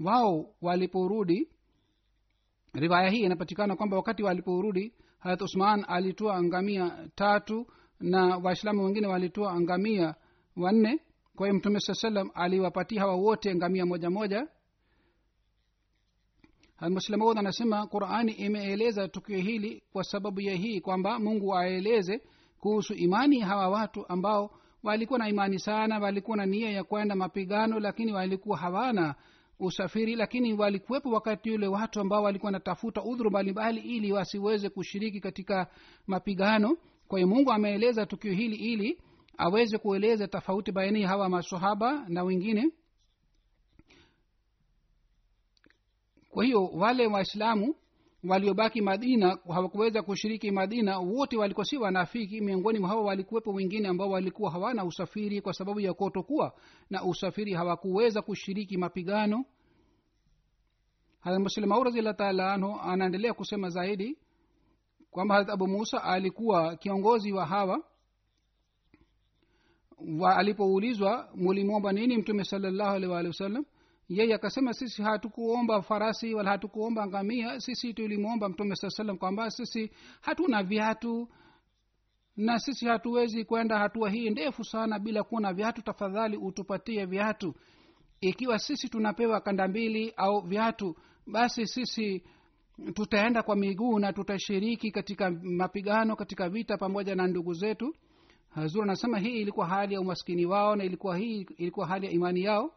Wao 0.04 0.54
waliporudi 0.62 1.48
riwaya 2.72 3.11
hii 3.11 3.20
inapatikana 3.20 3.76
kwamba 3.76 3.96
wakati 3.96 4.22
waliporudi 4.22 4.94
harat 5.18 5.42
usman 5.42 5.85
alitoa 5.88 6.42
ngamia 6.42 7.09
tatu 7.14 7.66
na 8.00 8.37
waislamu 8.37 8.85
wengine 8.85 9.07
walitoa 9.07 9.61
ngamia 9.61 10.14
wanne 10.57 11.00
kwa 11.38 11.46
hiyo 11.46 11.59
mtume 11.59 11.81
saa 11.81 11.94
salam 11.94 12.31
aliwapatia 12.35 13.01
hawa 13.01 13.14
wote 13.14 13.55
ngamia 13.55 13.87
moja 13.87 14.11
moja. 14.11 14.46
Muslimaud 16.81 17.38
anasema 17.38 17.87
qurani 17.87 18.33
imeeleza 18.33 19.09
tukio 19.09 19.38
hili 19.38 19.83
kwa 19.92 20.05
sababu 20.05 20.40
ya 20.40 20.55
hii 20.55 20.81
kwamba 20.81 21.18
mungu 21.18 21.57
aeleze 21.57 22.22
kuhusu 22.61 22.94
imani 22.94 23.40
hawa 23.40 23.68
watu 23.68 24.09
ambao 24.09 24.51
walikuwa 24.83 25.18
na 25.18 25.29
imani 25.29 25.59
sana 25.59 25.98
walikuwa 25.98 26.37
na 26.37 26.46
nia 26.46 26.70
ya 26.70 26.85
kwenda 26.85 27.14
mapigano 27.14 27.81
lakini 27.81 28.12
walikuwa 28.12 28.59
hawana 28.59 29.14
usafiri 29.61 30.16
lakini 30.16 30.53
walikuwepo 30.55 31.11
wakati 31.11 31.48
yule 31.48 31.66
watu 31.66 32.01
ambao 32.01 32.22
walikuwa 32.22 32.48
wanatafuta 32.48 33.03
udhuru 33.03 33.31
mbalimbali 33.31 33.81
ili 33.81 34.12
wasiweze 34.12 34.68
kushiriki 34.68 35.20
katika 35.20 35.66
mapigano. 36.07 36.77
Kwa 37.09 37.18
hiyo 37.18 37.29
mungu 37.29 37.53
ameeleza 37.53 38.07
tukio 38.07 38.33
hili 38.33 38.57
ili 38.57 38.98
aweze 39.38 39.79
kueleza 39.79 40.29
tofauti 40.29 40.72
baina 40.72 40.98
ya 40.98 41.09
hawa 41.09 41.29
masahaba 41.29 42.05
na 42.09 42.22
wengine. 42.24 42.72
Kwa 46.31 46.44
hiyo 46.44 46.66
wale 46.66 47.07
waislamu 47.07 47.74
waliobaki 48.24 48.81
madina 48.81 49.38
hawakuweza 49.48 50.03
kushiriki 50.03 50.51
madina 50.51 50.98
wote 50.98 51.37
walikuwa 51.37 51.66
si 51.66 51.77
wanafiki. 51.77 52.40
Miongoni 52.40 52.79
mwa 52.79 52.88
hawa 52.88 53.03
walikuwepo 53.03 53.53
wengine 53.53 53.88
ambao 53.88 54.11
walikuwa 54.11 54.51
hawana 54.51 54.85
usafiri 54.85 55.40
kwa 55.40 55.53
sababu 55.53 55.81
ya 55.81 55.94
kutokuwa 55.94 56.53
na 56.90 57.05
usafiri 57.05 57.53
hawakuweza 57.55 58.22
kushiriki 58.22 58.77
mapigano. 58.77 59.44
Muslimau 61.24 61.85
raziallah 61.85 62.53
anhu 62.53 62.81
anaendelea 62.83 63.35
kusema 63.35 63.68
zaidi 63.70 64.18
kwamba 65.11 65.35
harat 65.35 65.51
abu 65.51 65.66
musa 65.68 66.03
alikuwa 66.05 66.77
kiongozi 66.77 67.33
wa 67.33 67.46
hawa. 67.46 67.72
wa 67.72 67.85
alipoulizwa 70.37 71.29
mulimwomba 71.35 71.93
nini 71.93 72.17
mtume 72.17 72.45
salallahu 72.45 72.91
alaihi 72.91 73.07
waalihi 73.13 73.29
wasallam 73.29 73.65
yeye 74.09 74.35
akasema 74.35 74.73
sisi 74.73 75.03
hatukuomba 75.03 75.83
farasi 75.83 76.35
wala 76.35 76.51
hatukuomba 76.51 77.07
ngamia 77.07 77.61
sisi 77.61 77.95
tulimwomba 77.95 78.49
mtume 78.49 78.77
saa 78.77 78.91
salam 78.91 79.19
kwamba 79.19 79.51
sisi 79.51 79.91
hatuna 80.21 80.63
viatu 80.63 81.29
na 82.39 82.59
sisi 82.59 82.87
hatuwezi 82.87 83.45
kwenda 83.45 83.79
hatua 83.79 84.11
hii 84.11 84.31
ndefu 84.31 84.65
sana 84.65 84.99
bila 84.99 85.23
kuwa 85.23 85.41
na 85.41 85.53
viatu. 85.53 85.83
Tafadhali 85.83 86.37
utupatie 86.37 87.05
viatu. 87.07 87.55
Ikiwa 88.21 88.59
sisi 88.59 88.89
tunapewa 88.89 89.41
kanda 89.41 89.69
mbili 89.69 90.13
au 90.17 90.41
viatu 90.41 90.97
basi 91.27 91.67
sisi 91.67 92.23
tutaenda 92.95 93.43
kwa 93.43 93.57
miguu 93.57 93.99
na 93.99 94.13
tutashiriki 94.13 94.91
katika 94.91 95.31
mapigano 95.31 96.17
katika 96.17 96.49
vita 96.49 96.77
pamoja 96.77 97.15
na 97.15 97.27
ndugu 97.27 97.53
zetu 97.55 97.95
hazur 98.55 98.83
anasema 98.83 99.19
hii 99.19 99.41
ilikuwa 99.41 99.67
hali 99.67 99.95
ya 99.95 100.01
umaskini 100.01 100.47
wao 100.47 100.77
na 100.77 100.85
ilikuwa 100.85 101.17
hii 101.19 101.41
ilikuwa 101.57 101.87
hali 101.87 102.07
ya 102.07 102.13
imani 102.13 102.43
yao. 102.43 102.75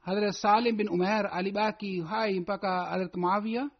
Hadrat 0.00 0.32
salim 0.34 0.76
bin 0.76 0.88
umer 0.88 1.26
alibaki 1.32 2.00
hai 2.00 2.40
mpaka 2.40 2.84
hadrat 2.84 3.16
muavia 3.16 3.70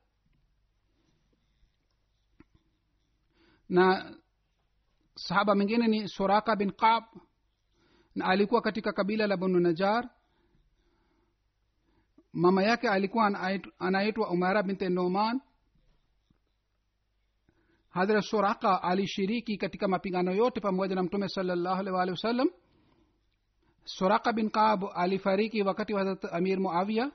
na 3.69 4.15
sahaba 5.15 5.55
mwingine 5.55 5.87
ni 5.89 6.09
suraka 6.09 6.57
bin 6.57 6.73
qab 6.73 7.05
na 8.15 8.25
alikuwa 8.25 8.63
katika 8.63 8.93
kabila 8.93 9.27
la 9.27 9.37
banu 9.37 9.61
najar. 9.61 10.11
Mama 12.33 12.63
yake 12.63 12.89
alikuwa 12.89 13.27
anaitwa 13.79 14.31
umara 14.31 14.63
binte 14.63 14.89
noman 14.89 15.41
hadrat 17.97 18.25
suraka 18.25 18.83
alishiriki 18.83 19.57
katika 19.57 19.89
mapigano 19.89 20.33
yote 20.35 20.61
pamoja 20.61 20.95
na 20.95 21.03
mtume 21.03 21.27
waalihi 21.37 22.11
wasallam. 22.11 22.49
Suraka 23.85 24.33
bin 24.33 24.51
qab 24.51 24.85
alifariki 24.95 25.63
wakati 25.63 25.95
wa 25.95 25.99
hadrat 25.99 26.25
amir 26.33 26.61
muavia 26.61 27.13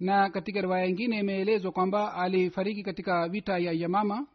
na 0.00 0.30
katika 0.30 0.60
riwaya 0.60 0.86
ingine 0.86 1.18
imeelezwa 1.18 1.72
kwamba 1.72 2.14
alifariki 2.14 2.82
katika 2.82 3.28
vita 3.28 3.58
ya 3.58 3.72
yamama. 3.72 4.26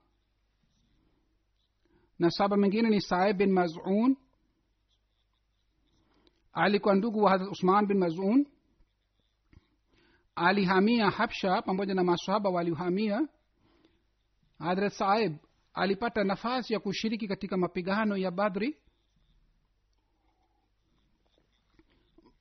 Na 2.20 2.30
saba 2.32 2.58
mengine 2.58 2.90
ni 2.90 3.02
saib 3.02 3.38
bin 3.38 3.52
mazun. 3.52 4.18
Alikuwa 6.54 6.96
ndugu 6.96 7.24
wa 7.24 7.32
hadrat 7.32 7.52
usman 7.52 7.86
bin 7.86 7.98
mazun. 7.98 8.48
Alihamia 10.36 11.10
habsha 11.10 11.62
pamoja 11.62 11.94
na 11.94 12.04
masahaba 12.04 12.50
walihamia 12.50 13.28
hadrat 14.60 14.94
saib 14.94 15.38
alipata 15.74 16.24
nafasi 16.24 16.74
ya 16.74 16.80
kushiriki 16.80 17.28
katika 17.28 17.58
mapigano 17.58 18.18
ya 18.18 18.32
badri. 18.32 18.78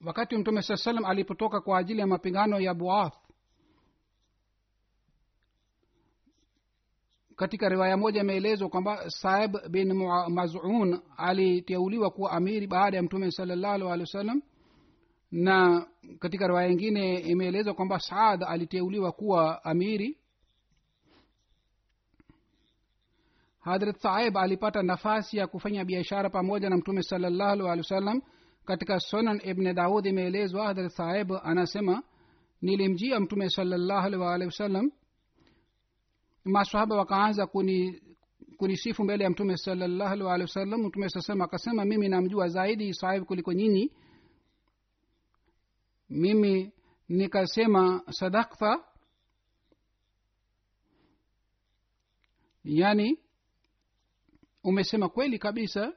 Wakati 0.05 0.37
mtume 0.37 0.63
saa 0.63 0.77
salam 0.77 1.05
alipotoka 1.05 1.61
kwa 1.61 1.79
ajili 1.79 2.01
ya 2.01 2.07
mapigano 2.07 2.61
ya 2.61 2.75
buath 2.75 3.15
katika 7.37 7.69
riwaya 7.69 7.97
moja 7.97 8.21
imeelezwa 8.21 8.69
kwamba 8.69 9.11
saib 9.11 9.57
bin 9.71 9.93
mazun 10.29 11.01
aliteuliwa 11.17 12.11
kuwa 12.11 12.33
amiri 12.33 12.67
baada 12.67 12.97
ya 12.97 13.03
mtume 13.03 13.31
salallahu 13.31 13.75
alih 13.75 14.01
wa 14.01 14.07
sallam 14.07 14.43
na 15.33 15.87
katika 16.19 16.47
riwaya 16.47 16.69
ingine 16.69 17.19
imeelezwa 17.19 17.75
kwamba 17.75 17.99
saad 18.01 18.45
aliteuliwa 18.45 19.13
kuwa 19.13 19.65
amiri 19.65 20.19
hadrat 23.65 23.97
saib 23.99 24.37
alipata 24.39 24.83
nafasi 24.83 25.37
ya 25.37 25.47
kufanya 25.47 25.85
biashara 25.85 26.31
pamoja 26.31 26.71
na 26.71 26.77
mtume 26.77 27.03
salallahu 27.03 27.69
alih 27.69 27.83
wasallam 27.85 28.23
katika 28.65 29.01
sunan 29.01 29.41
ibne 29.45 29.75
daud. 29.75 30.07
Imeelezwa 30.07 30.67
hadrat 30.67 30.93
saib 30.93 31.33
anasema 31.43 32.03
nilimjia 32.63 33.21
mtume 33.21 33.51
salallahu 33.51 34.25
alih 34.25 34.47
wasallam. 34.47 34.91
Masahaba 36.45 36.97
wakaanza 36.97 37.47
kuni 37.47 38.03
kunisifu 38.57 39.05
mbele 39.05 39.25
ya 39.25 39.31
mtume 39.31 39.57
salallahu 39.57 40.29
alih 40.31 40.45
wasallam. 40.47 40.81
Mtume 40.81 41.09
sasema 41.09 41.45
akasema 41.45 41.85
mimi 41.85 42.09
namjua 42.09 42.49
zaidi 42.49 42.95
saib 42.95 43.25
kuliko 43.25 43.53
nyinyi. 43.53 43.93
Mimi 46.11 46.73
nikasema 47.09 48.03
sadakta 48.11 48.85
yani 52.65 53.19
umesema 54.65 55.09
kweli 55.09 55.39
kabisa. 55.39 55.93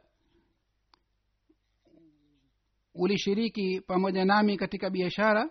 Ulishiriki 2.95 3.81
pamoja 3.81 4.25
nami 4.25 4.57
katika 4.57 4.89
biashara. 4.89 5.49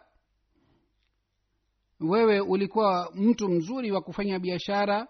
Wewe 2.00 2.40
ulikuwa 2.40 3.12
mtu 3.14 3.48
mzuri 3.48 3.92
wa 3.92 4.00
kufanya 4.00 4.38
biashara. 4.38 5.08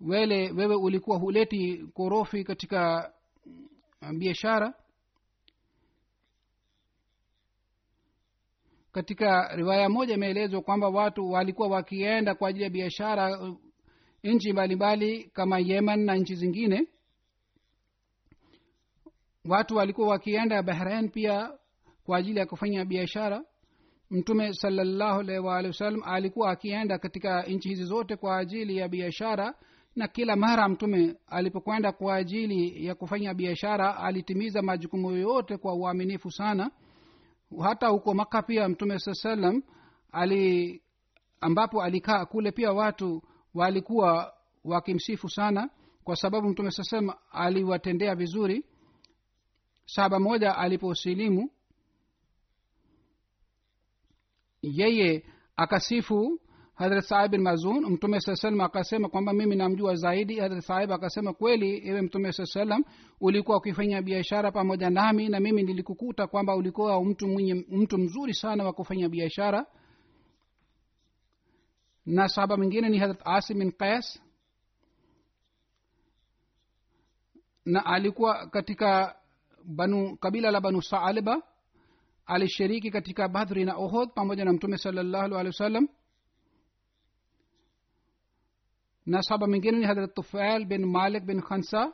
Wele 0.00 0.50
wewe 0.50 0.74
ulikuwa 0.76 1.18
huleti 1.18 1.86
korofi 1.94 2.44
katika 2.44 3.12
biashara. 4.18 4.74
Katika 8.92 9.56
riwaya 9.56 9.88
moja 9.88 10.14
imeelezwa 10.14 10.62
kwamba 10.62 10.88
watu 10.88 11.30
walikuwa 11.30 11.68
wakienda 11.68 12.34
kwa 12.34 12.48
ajili 12.48 12.64
ya 12.64 12.70
biashara 12.70 13.52
nchi 14.24 14.52
mbalimbali 14.52 15.24
kama 15.24 15.58
yemen 15.58 16.00
na 16.04 16.14
nchi 16.16 16.34
zingine 16.34 16.86
watu 19.48 19.76
walikuwa 19.76 20.08
wakienda 20.08 20.62
bahrain 20.62 21.08
pia 21.08 21.50
kwa 22.04 22.18
ajili 22.18 22.38
ya 22.38 22.46
kufanya 22.46 22.84
biashara. 22.84 23.44
Mtume 24.10 24.52
salallahu 24.52 25.20
alaihi 25.20 25.42
waalihi 25.46 25.68
wasallam 25.68 26.02
alikuwa 26.04 26.50
akienda 26.50 26.98
katika 26.98 27.42
nchi 27.42 27.68
hizi 27.68 27.84
zote 27.84 28.16
kwa 28.16 28.38
ajili 28.38 28.76
ya 28.76 28.88
biashara 28.88 29.54
na 29.96 30.08
kila 30.08 30.36
mara 30.36 30.68
mtume 30.68 31.16
alipokwenda 31.26 31.92
kwa 31.92 32.14
ajili 32.16 32.86
ya 32.86 32.94
kufanya 32.94 33.34
biashara 33.34 33.96
alitimiza 33.96 34.62
majukumu 34.62 35.10
yote 35.10 35.56
kwa 35.56 35.74
uaminifu 35.74 36.30
sana. 36.30 36.70
Hata 37.62 37.86
huko 37.88 38.14
maka 38.14 38.42
pia 38.42 38.68
mtume 38.68 38.98
saa 38.98 39.14
salam 39.14 39.62
ali 40.12 40.82
ambapo 41.40 41.82
alikaa 41.82 42.24
kule 42.26 42.52
pia 42.52 42.72
watu 42.72 43.22
walikuwa 43.54 44.32
wakimsifu 44.64 45.28
sana 45.28 45.70
kwa 46.04 46.16
sababu 46.16 46.48
mtume 46.48 46.70
saa 46.70 46.82
salam 46.82 47.10
aliwatendea 47.32 48.14
vizuri 48.14 48.64
saba 49.86 50.18
moja 50.18 50.56
aliposilimu 50.56 51.50
yeye 54.62 55.24
akasifu 55.56 56.40
hadrat 56.74 57.04
saib 57.04 57.30
bin 57.30 57.42
mazun. 57.42 57.86
Mtume 57.90 58.20
saa 58.20 58.36
salam 58.36 58.60
akasema 58.60 59.08
kwamba 59.08 59.32
mimi 59.32 59.56
namjua 59.56 59.94
zaidi. 59.94 60.38
Hadrat 60.40 60.64
saib 60.64 60.92
akasema 60.92 61.32
kweli 61.32 61.88
ewe 61.88 62.02
mtume 62.02 62.32
saa 62.32 62.44
salam 62.46 62.84
ulikuwa 63.20 63.56
ukifanya 63.58 64.02
biashara 64.02 64.52
pamoja 64.52 64.90
nami 64.90 65.28
na 65.28 65.40
mimi 65.40 65.62
nilikukuta 65.62 66.26
kwamba 66.26 66.56
ulikuwa 66.56 67.04
mtu 67.04 67.28
mwenye 67.28 67.54
mtu 67.54 67.98
mzuri 67.98 68.34
sana 68.34 68.64
wa 68.64 68.72
kufanya 68.72 69.08
biashara. 69.08 69.66
Na 72.06 72.28
sahaba 72.28 72.56
mwingine 72.56 72.88
ni 72.88 72.98
hadrat 72.98 73.20
asim 73.24 73.58
bin 73.58 73.72
qais. 73.72 74.22
Na 77.64 77.86
alikuwa 77.86 78.46
katika 78.46 79.16
banu 79.66 80.16
kabila 80.16 80.50
la 80.50 80.60
banu 80.60 80.82
saalba 80.82 81.42
alishiriki 82.26 82.90
katika 82.90 83.28
badhri 83.28 83.64
na 83.64 83.76
ohod 83.76 84.12
pamoja 84.14 84.44
na 84.44 84.52
mtume 84.52 84.78
salallahu 84.78 85.24
alehi 85.24 85.46
wasallam. 85.46 85.88
Na 89.06 89.22
saba 89.22 89.46
mwingine 89.46 89.78
ni 89.78 89.84
hadrat 89.86 90.14
tufail 90.14 90.64
bin 90.64 90.86
malik 90.86 91.24
bin 91.24 91.42
khansa. 91.42 91.92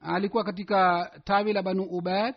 Alikuwa 0.00 0.44
katika 0.44 1.10
tawi 1.24 1.52
la 1.52 1.62
banu 1.62 1.82
ubad 1.82 2.34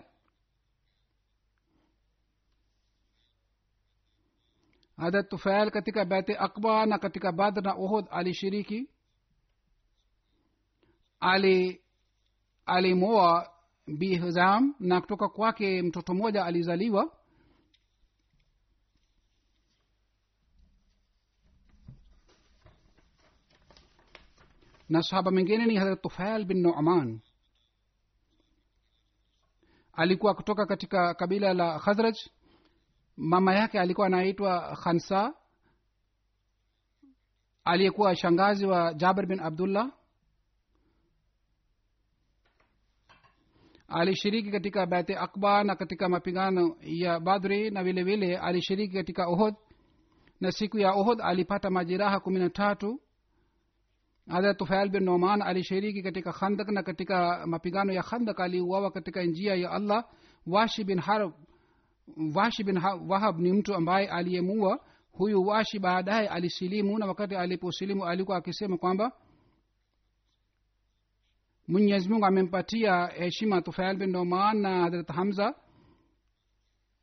hadrat 4.97 5.29
tufail 5.29 5.71
katika 5.71 6.05
bete 6.05 6.37
akba 6.37 6.85
na 6.85 6.99
katika 6.99 7.31
badr 7.31 7.61
na 7.61 7.73
ohod 7.73 8.05
alishiriki. 8.11 8.89
Ali 11.19 11.81
alimoa 12.69 13.49
bihzam 13.87 14.75
na 14.79 15.01
kutoka 15.01 15.29
kwake 15.29 15.81
mtoto 15.81 16.13
mmoja 16.13 16.45
alizaliwa. 16.45 17.11
Na 24.89 25.03
sahaba 25.03 25.31
mwingine 25.31 25.65
ni 25.65 25.75
hadrat 25.75 26.01
tufail 26.01 26.45
bin 26.45 26.61
numan. 26.61 27.19
Alikuwa 29.93 30.33
kutoka 30.33 30.65
katika 30.65 31.13
kabila 31.13 31.53
la 31.53 31.79
khazraj. 31.79 32.15
Mama 33.17 33.53
yake 33.55 33.79
alikuwa 33.79 34.07
anaitwa 34.07 34.75
khansa 34.83 35.33
aliyekuwa 37.63 38.15
shangazi 38.15 38.65
wa 38.65 38.93
jaber 38.93 39.25
bin 39.25 39.39
abdullah 39.39 39.91
alishiriki 43.89 44.51
katika 44.51 44.85
bate 44.85 45.15
akba 45.17 45.63
na 45.63 45.75
katika 45.75 46.09
mapigano 46.09 46.75
ya 46.81 47.19
badri 47.19 47.71
na 47.71 47.83
vile 47.83 48.03
vile 48.03 48.37
alishiriki 48.37 48.93
katika 48.93 49.27
ohod 49.27 49.55
na 50.41 50.51
siku 50.51 50.79
ya 50.79 50.91
ohod 50.93 51.21
alipata 51.21 51.69
majeraha 51.69 52.19
kumi 52.19 52.39
na 52.39 52.49
tatu. 52.49 53.01
Hadrat 54.27 54.57
tufail 54.57 54.89
bin 54.89 55.03
noman 55.03 55.41
alishiriki 55.41 56.03
katika 56.03 56.31
khandak 56.33 56.67
na 56.69 56.83
katika 56.83 57.47
mapigano 57.47 57.93
ya 57.93 58.03
khandak 58.03 58.39
aliuawa 58.39 58.91
katika 58.91 59.23
njia 59.23 59.55
ya 59.55 59.71
allah. 59.71 60.05
Washi 60.47 60.83
bin 60.83 60.99
harb 60.99 61.33
washi 62.35 62.63
bin 62.63 62.77
wahab 63.07 63.39
ni 63.39 63.53
mtu 63.53 63.75
ambaye 63.75 64.07
aliyemua 64.07 64.79
huyu 65.11 65.41
washi 65.47 65.79
baadaye 65.79 66.27
alisilimu 66.27 66.97
na 66.99 67.05
wakati 67.05 67.35
aliposilimu 67.35 68.05
alikuwa 68.05 68.37
akisema 68.37 68.77
kwamba 68.77 69.11
mwenyezi 71.69 72.09
mungu 72.09 72.25
amempatia 72.25 72.93
heshima 73.07 73.61
tufail 73.61 73.97
bin 73.97 74.09
noman 74.11 74.57
na 74.61 74.69
hadrat 74.81 75.07
hamza 75.17 75.55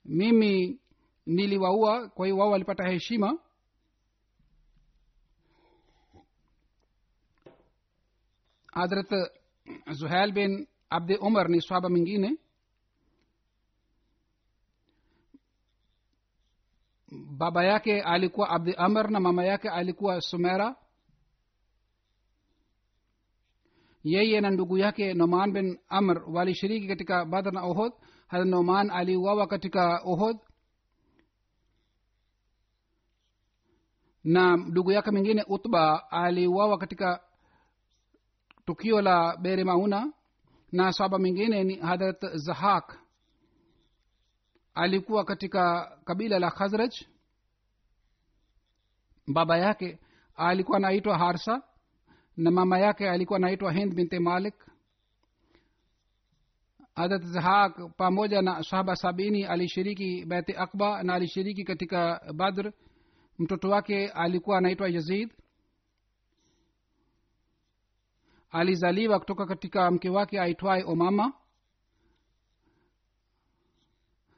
mimi 0.05 0.81
niliwaua 1.27 2.09
kwa 2.09 2.27
hiyo 2.27 2.39
wao 2.39 2.51
walipata 2.51 2.89
heshima. 2.89 3.39
Hadrat 8.73 9.11
zuhail 9.93 10.33
bin 10.33 10.67
abdi 10.91 11.17
umar 11.17 11.49
ni 11.49 11.61
swaba 11.61 11.89
mwingine. 11.89 12.37
Baba 17.39 17.65
yake 17.65 18.01
alikuwa 18.03 18.49
abdi 18.51 18.75
amr 18.75 19.11
na 19.11 19.21
mama 19.21 19.45
yake 19.45 19.69
alikuwa 19.69 20.21
sumera 20.21 20.77
yeye 24.07 24.41
na 24.41 24.51
ndugu 24.51 24.79
yake 24.79 25.15
noman 25.15 25.53
bin 25.53 25.79
amr 25.89 26.23
walishiriki 26.31 26.89
katika 26.89 27.25
badr 27.25 27.53
na 27.53 27.63
ohod 27.63 27.93
hata 28.29 28.45
noman 28.45 28.91
aliuawa 28.91 29.47
katika 29.47 30.01
ohod 30.05 30.37
na 34.25 34.57
ndugu 34.57 34.93
yake 34.93 35.11
mwingine 35.11 35.45
utba 35.49 36.11
aliuawa 36.11 36.79
katika 36.79 37.21
tukio 38.67 39.01
la 39.03 39.37
bere 39.37 39.65
mauna. 39.65 40.13
Na 40.73 40.93
saba 40.93 41.19
mwingine 41.19 41.65
ni 41.65 41.77
hadrat 41.77 42.27
zahak. 42.35 42.99
Alikuwa 44.75 45.25
katika 45.25 45.93
kabila 46.05 46.39
la 46.39 46.51
khazraj. 46.51 46.95
Baba 49.27 49.59
yake 49.59 49.99
alikuwa 50.35 50.77
anaitwa 50.77 51.19
harsa 51.19 51.63
na 52.37 52.51
mama 52.51 52.79
yake 52.79 53.11
alikuwa 53.11 53.37
anaitwa 53.37 53.73
hind 53.73 53.95
binti 53.95 54.19
malik. 54.19 54.55
Hadrat 56.95 57.23
zahak 57.23 57.97
pamoja 57.97 58.43
na 58.43 58.63
sahaba 58.63 58.97
sabini 58.97 59.45
alishiriki 59.45 60.25
beti 60.25 60.53
akba 60.57 61.03
na 61.03 61.15
alishiriki 61.15 61.65
katika 61.65 62.21
badr. 62.35 62.73
Mtoto 63.39 63.69
wake 63.71 64.09
alikuwa 64.09 64.59
anaitwa 64.59 64.89
yazid. 64.89 65.33
Alizaliwa 68.51 69.19
kutoka 69.19 69.47
katika 69.47 69.91
mke 69.91 70.09
wake 70.11 70.41
aitwaye 70.41 70.85
omama. 70.85 71.33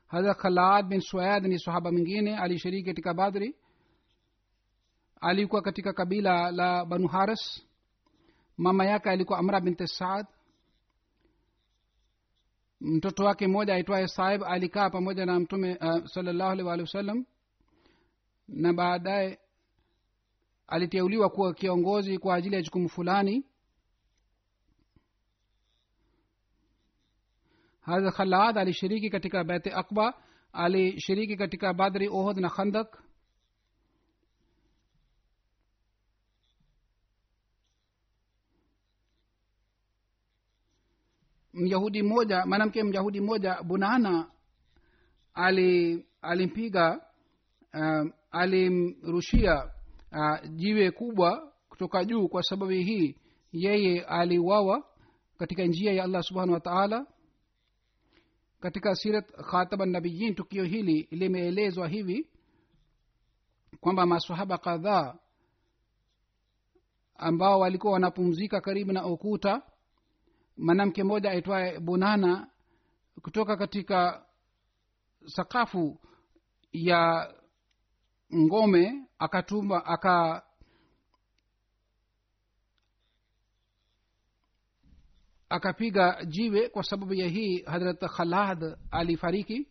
Hadrat 0.07 0.39
khalad 0.39 0.87
bin 0.89 1.01
suad 1.01 1.47
ni 1.47 1.59
sahaba 1.59 1.93
mwingine 1.93 2.37
alishiriki 2.39 2.87
katika 2.87 3.15
badri. 3.15 3.57
Alikuwa 5.21 5.63
katika 5.63 5.93
kabila 5.93 6.51
la 6.51 6.85
banu 6.85 7.09
haris 7.09 7.68
mama 8.59 8.85
yake 8.85 9.11
alikuwa 9.11 9.39
amra 9.39 9.61
binti 9.61 9.87
saad. 9.87 10.27
Mtoto 12.81 13.25
wake 13.25 13.47
mmoja 13.47 13.75
aitwaye 13.75 14.09
saib 14.09 14.43
alikaa 14.45 14.91
pamoja 14.91 15.27
na 15.27 15.41
mtume 15.41 15.77
uh, 15.77 16.07
salllahu 16.07 16.51
alih 16.51 16.67
walihi 16.67 16.83
wasallam 16.87 17.25
na 18.49 18.73
baadaye 18.73 19.39
aliteuliwa 20.67 21.31
kuwa 21.31 21.55
kiongozi 21.55 22.19
kwa 22.19 22.35
ajili 22.35 22.55
ya 22.57 22.63
jukumu 22.63 22.89
fulani. 22.89 23.45
Hadrat 27.81 28.15
khalad 28.15 28.59
alishiriki 28.59 29.11
katika 29.11 29.45
bete 29.45 29.73
akba 29.73 30.23
alishiriki 30.53 31.37
katika 31.37 31.75
badri 31.75 32.09
ohod 32.09 32.39
na 32.39 32.49
khandak 32.51 33.03
myahudi 41.59 42.03
mmoja 42.03 42.47
mwanamke 42.47 42.83
myahudi 42.85 43.21
mmoja 43.21 43.63
bunana 43.63 44.31
ali 45.35 46.07
alimpiga 46.23 47.01
uh, 47.75 48.11
alimrushia 48.31 49.71
uh, 50.13 50.49
jiwe 50.51 50.91
kubwa 50.91 51.53
kutoka 51.69 52.05
juu 52.05 52.29
kwa 52.29 52.43
sababu 52.43 52.73
hii 52.73 53.17
yeye 53.53 54.05
aliwawa 54.05 54.85
katika 55.39 55.65
njia 55.65 55.93
ya 55.93 56.05
allah 56.05 56.23
subhanahu 56.23 56.53
wa 56.53 56.61
taala. 56.61 57.07
Katika 58.61 58.95
sirat 58.95 59.33
khataba 59.33 59.87
nabiyin 59.87 60.35
tukio 60.35 60.65
hili 60.65 61.09
limeelezwa 61.11 61.89
hivi 61.89 62.29
kwamba 63.81 64.07
masahaba 64.07 64.59
kadhaa 64.59 65.15
ambao 67.15 67.61
walikuwa 67.61 67.93
wanapumzika 67.93 68.61
karibu 68.61 68.93
na 68.93 69.07
ukuta 69.07 69.63
mwanamke 70.59 71.05
mmoja 71.05 71.31
aitwaye 71.31 71.81
bunana 71.81 72.51
kutoka 73.23 73.57
katika 73.57 74.27
sakafu 75.27 76.01
ya 76.73 77.35
ngome 78.35 79.05
akatuma 79.19 79.87
aka 79.87 80.43
akapiga 85.49 86.25
jiwe 86.25 86.69
kwa 86.69 86.83
sababu 86.83 87.15
ya 87.15 87.29
hii 87.29 87.63
hadrat 87.63 88.05
khalad 88.17 88.77
alifariki 88.91 89.69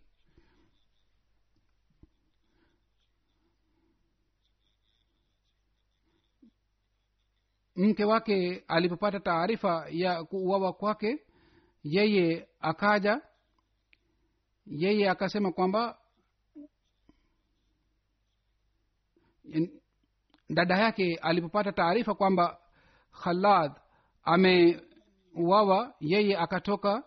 mke 7.78 8.04
wake 8.06 8.64
alipopata 8.68 9.20
taarifa 9.20 9.86
ya 9.90 10.24
kuuawa 10.24 10.74
kwake 10.74 11.20
yeye 11.84 12.48
akaja 12.60 13.22
yeye 14.66 15.10
akasema 15.10 15.52
kwamba 15.52 15.98
dada 20.50 20.78
yake 20.78 21.16
alipopata 21.16 21.72
taarifa 21.72 22.16
kwamba 22.16 22.60
khalad 23.24 23.72
ameuawa 24.24 25.94
yeye 26.00 26.38
akatoka 26.38 27.04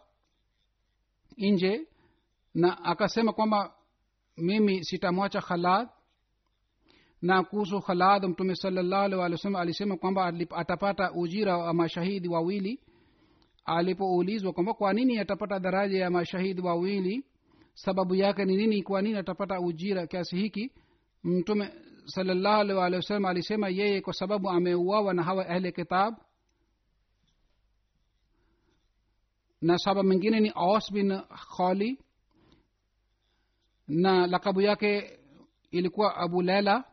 nje 1.37 1.87
na 2.55 2.85
akasema 2.85 3.33
kwamba 3.33 3.75
mimi 4.37 4.85
sitamwacha 4.85 5.41
khalad 5.41 5.89
na 7.23 7.43
kuhusu 7.45 7.81
khalad 7.81 8.25
mtume 8.25 8.55
wasallam 9.21 9.57
alisema 9.57 9.97
kwamba 9.97 10.33
atapata 10.51 11.13
ujira 11.13 11.57
wa 11.59 11.75
mashahidi 11.75 12.29
wawili. 12.29 12.81
Alipoulizwa 13.65 14.53
kwamba 14.53 14.75
kwa 14.75 14.93
nini 14.93 15.19
atapata 15.19 15.59
daraja 15.61 15.99
ya 15.99 16.11
mashahidi 16.11 16.61
wawili 16.63 17.25
sababu 17.75 18.15
yake 18.15 18.45
ni 18.45 18.57
nini 18.57 18.83
kwa 18.83 19.03
nini 19.03 19.19
atapata 19.19 19.61
ujira 19.61 20.07
kiasi 20.07 20.37
hiki 20.37 20.73
mtume 21.25 21.71
wasallam 22.97 23.25
alisema 23.25 23.69
yeye 23.69 24.01
kwa 24.01 24.13
sababu 24.13 24.51
ameuawa 24.51 25.15
na 25.15 25.23
hawa 25.23 25.49
ahli 25.49 25.73
kitab. 25.73 26.15
Na 29.61 29.79
saba 29.79 30.03
mwingine 30.03 30.41
ni 30.41 30.49
aus 30.55 30.93
bin 30.93 31.21
khali. 31.57 31.99
Na 33.89 34.27
lakabu 34.27 34.61
yake 34.61 35.19
ilikuwa 35.71 36.17
abu 36.17 36.43
lela 36.43 36.85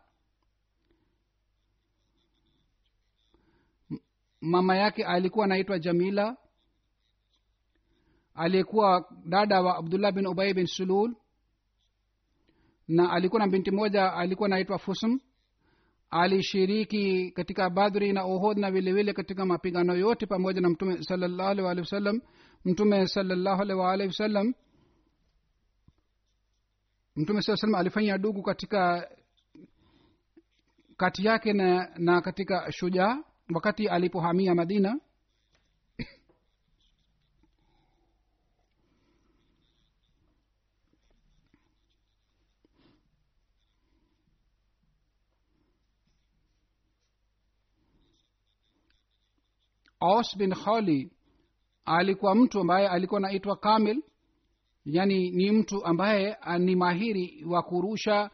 mama 4.41 4.77
yake 4.77 5.05
alikuwa 5.05 5.45
anaitwa 5.45 5.79
jamila 5.79 6.37
aliyekuwa 8.35 9.05
dada 9.25 9.61
wa 9.61 9.77
abdullah 9.77 10.11
bin 10.11 10.27
ubai 10.27 10.53
bin 10.53 10.65
sulul 10.65 11.15
na 12.87 13.11
alikuwa 13.11 13.39
na 13.41 13.47
binti 13.47 13.71
moja 13.71 14.13
alikuwa 14.13 14.47
anaitwa 14.47 14.79
fusm 14.79 15.17
alishiriki 16.09 17.31
katika 17.31 17.69
badhri 17.69 18.13
na 18.13 18.23
ohod 18.23 18.57
na 18.57 18.71
vilevile 18.71 19.13
katika 19.13 19.45
mapigano 19.45 19.95
yote 19.95 20.25
pamoja 20.25 20.61
na 20.61 20.69
mtume 20.69 21.03
salallahu 21.03 21.49
alih 21.49 21.65
walihi 21.65 21.81
wasallam 21.81 22.21
mtume 22.65 23.07
salallahu 23.07 23.61
alih 23.61 23.77
waalihi 23.77 24.07
wasallam 24.07 24.53
mtume 27.15 27.41
saa 27.41 27.55
salam 27.55 27.75
alifanya 27.75 28.17
dugu 28.17 28.41
katika 28.43 29.09
kati 30.97 31.25
yake 31.27 31.53
na, 31.53 31.89
na 31.97 32.21
katika 32.21 32.71
shujaa 32.71 33.17
wakati 33.53 33.87
alipohamia 33.87 34.55
madina 34.55 34.99
aus 49.99 50.37
bin 50.37 50.53
khali 50.55 51.11
alikuwa 51.85 52.35
mtu 52.35 52.59
ambaye 52.59 52.87
alikuwa 52.87 53.19
naitwa 53.19 53.55
kamil 53.55 54.03
yani 54.85 55.31
ni 55.31 55.51
mtu 55.51 55.85
ambaye 55.85 56.37
ni 56.59 56.75
mahiri 56.75 57.43
wa 57.47 57.63
kurusha 57.63 58.29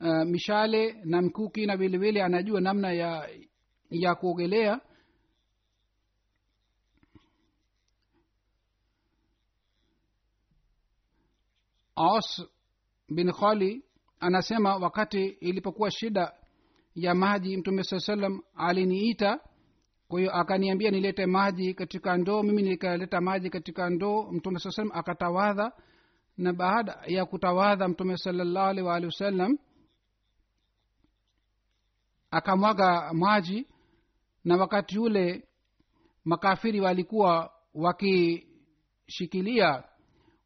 uh, 0.00 0.22
mishale 0.24 0.92
na 1.04 1.22
mkuki 1.22 1.66
na 1.66 1.76
vilevile 1.76 2.22
anajua 2.22 2.60
namna 2.60 2.92
ya 2.92 3.28
ya 4.02 4.14
kuogelea. 4.14 4.80
Aus 11.96 12.42
bin 13.08 13.32
khali 13.32 13.82
anasema 14.20 14.76
wakati 14.76 15.24
ilipokuwa 15.26 15.90
shida 15.90 16.32
ya 16.94 17.14
maji 17.14 17.56
mtume 17.56 17.84
saa 17.84 17.98
salam 18.00 18.40
aliniita 18.56 19.40
kwa 20.08 20.20
hiyo 20.20 20.32
akaniambia 20.34 20.90
nilete 20.90 21.26
maji 21.26 21.74
katika 21.74 22.16
ndoo 22.16 22.42
mimi 22.42 22.62
nikaleta 22.62 23.20
maji 23.20 23.50
katika 23.50 23.90
ndoo 23.90 24.32
mtume 24.32 24.58
saa 24.58 24.70
salam 24.70 24.90
akatawadha 24.94 25.72
na 26.36 26.52
baada 26.52 27.02
ya 27.06 27.26
kutawadha 27.26 27.88
mtume 27.88 28.16
salallahu 28.16 28.68
alih 28.68 28.84
waalihi 28.84 29.06
wasallam 29.06 29.58
akamwaga 32.30 33.12
maji 33.12 33.66
na 34.44 34.56
wakati 34.56 34.98
ule 34.98 35.44
makafiri 36.24 36.80
walikuwa 36.80 37.50
wakishikilia 37.74 39.84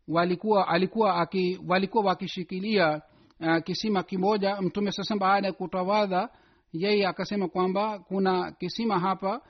walikuwa 0.09 0.69
alikuwa 0.69 1.17
aki, 1.17 1.61
walikuwa 1.69 2.05
wakishikilia 2.05 3.03
uh, 3.41 3.59
kisima 3.65 4.03
kimoja. 4.03 4.61
Mtume 4.63 4.93
sasa 4.93 5.17
baada 5.17 5.47
ya 5.47 5.53
kutawadha 5.53 6.29
yeye 6.73 7.07
akasema 7.07 7.49
kwamba 7.49 7.99
kuna 7.99 8.53
kisima 8.53 8.99
hapa 8.99 9.41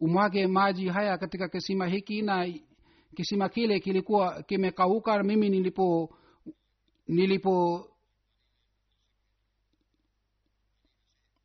umwage 0.00 0.46
maji 0.46 0.88
haya 0.88 1.18
katika 1.18 1.48
kisima 1.48 1.86
hiki 1.86 2.22
na 2.22 2.52
kisima 3.16 3.48
kile 3.48 3.80
kilikuwa 3.80 4.42
kimekauka. 4.42 5.22
Mimi 5.22 5.48
nilipo 5.48 6.10
nilipo 7.08 7.86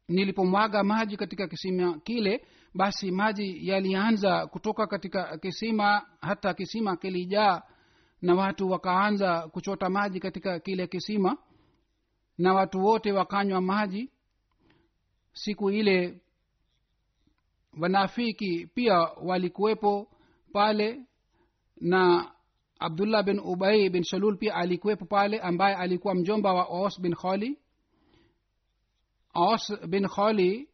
nilipomwaga 0.10 0.84
maji 0.84 1.18
katika 1.18 1.48
kisima 1.48 2.00
kile 2.00 2.46
basi 2.74 3.12
maji 3.12 3.68
yalianza 3.70 4.48
kutoka 4.48 4.88
katika 4.88 5.38
kisima 5.38 6.06
hata 6.22 6.54
kisima 6.54 6.98
kilijaa 6.98 7.62
na 8.22 8.36
watu 8.36 8.70
wakaanza 8.70 9.48
kuchota 9.48 9.90
maji 9.90 10.20
katika 10.20 10.60
kile 10.60 10.88
kisima 10.88 11.38
na 12.38 12.54
watu 12.54 12.80
wote 12.86 13.12
wakanywa 13.12 13.62
maji. 13.62 14.10
Siku 15.34 15.72
ile 15.72 16.22
wanafiki 17.80 18.68
pia 18.74 18.98
walikuwepo 19.00 20.08
pale 20.54 21.00
na 21.82 22.32
abdullah 22.80 23.24
bin 23.24 23.40
ubai 23.40 23.90
bin 23.90 24.04
salul 24.04 24.38
pia 24.38 24.56
alikuwepo 24.56 25.06
pale 25.06 25.40
ambaye 25.40 25.76
alikuwa 25.76 26.16
mjomba 26.16 26.54
wa 26.54 26.66
os 26.66 27.02
bin 27.02 27.16
khali 27.16 27.58
os 29.40 29.74
bin 29.88 30.08
khali 30.08 30.70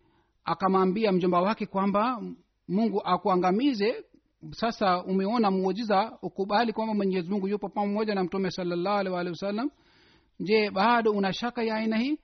akamwambia 0.45 1.11
mjomba 1.11 1.41
wake 1.41 1.65
kwamba 1.65 2.21
mungu 2.67 3.01
akuangamize. 3.05 4.03
Sasa 4.51 5.03
umeona 5.03 5.51
muujiza 5.51 6.17
ukubali 6.21 6.73
kwamba 6.73 6.93
mwenyezi 6.93 7.29
mungu 7.29 7.47
yupo 7.47 7.69
pamoja 7.69 8.15
na 8.15 8.23
mtume 8.23 8.51
salallahu 8.51 8.97
alih 8.97 9.13
walihi 9.13 9.31
wasallam. 9.31 9.69
Je 10.39 10.71
bado 10.71 11.11
una 11.11 11.33
shaka 11.33 11.63
ya 11.63 11.75
aina 11.75 11.97
hii? 11.97 12.17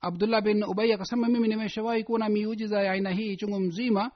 Abdullah 0.00 0.42
bin 0.42 0.62
ubai 0.64 0.92
akasema 0.92 1.28
mimi 1.28 1.48
nimeshawahi 1.48 2.04
kuona 2.04 2.28
miujiza 2.28 2.82
ya 2.82 2.92
aina 2.92 3.10
hii 3.10 3.36
chungu 3.36 3.60
mzima. 3.60 4.10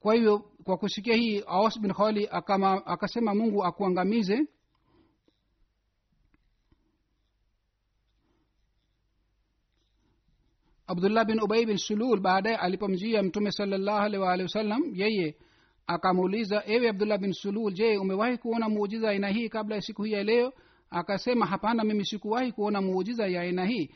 Kwa 0.00 0.14
hivyo 0.14 0.38
kwa 0.64 0.76
kusikia 0.76 1.14
hii 1.16 1.42
aos 1.46 1.80
bin 1.80 1.92
khali 1.92 2.28
akasema 2.86 3.34
mungu 3.34 3.64
akuangamize 3.64 4.46
abdullah 10.86 11.24
bin 11.24 11.40
ubai 11.40 11.66
bin 11.66 11.76
sulul 11.76 12.20
baadaye 12.20 12.56
alipomjia 12.56 13.22
mtume 13.22 13.50
salallahu 13.52 13.98
alih 13.98 14.20
waalihi 14.20 14.42
wasallam 14.42 14.82
yeye 14.94 15.36
akamuuliza 15.86 16.62
ewe 16.66 16.88
abdullah 16.88 17.18
bin 17.18 17.32
sulul 17.32 17.72
je 17.72 17.98
umewahi 17.98 18.38
kuona 18.38 18.68
muujiza 18.68 19.08
aina 19.10 19.28
hii 19.28 19.48
kabla 19.48 19.74
ya 19.76 19.82
siku 19.82 20.02
hii 20.02 20.12
ya 20.12 20.24
leo? 20.24 20.52
Akasema 20.90 21.46
hapana 21.46 21.84
mimi 21.84 22.04
sikuwahi 22.06 22.52
kuona 22.52 22.80
muujiza 22.80 23.26
ya 23.26 23.40
aina 23.40 23.64
hii. 23.64 23.90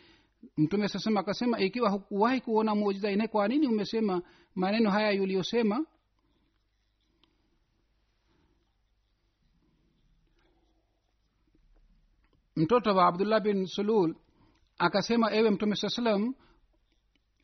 Mtume 0.57 0.89
sasema 0.89 1.21
akasema 1.21 1.61
ikiwa 1.61 1.91
hukuwahi 1.91 2.41
kuona 2.41 2.75
muujiza 2.75 3.09
aina 3.09 3.29
kwa 3.29 3.49
nini 3.49 3.67
umesema 3.67 4.23
maneno 4.55 4.91
haya 4.91 5.11
yuliyosema? 5.11 5.85
Mtoto 12.57 12.91
wa 12.95 13.07
abdullah 13.07 13.41
bin 13.43 13.67
sulul 13.67 14.15
akasema 14.79 15.33
ewe 15.35 15.51
mtume 15.51 15.77
saa 15.77 15.89
salam 15.89 16.35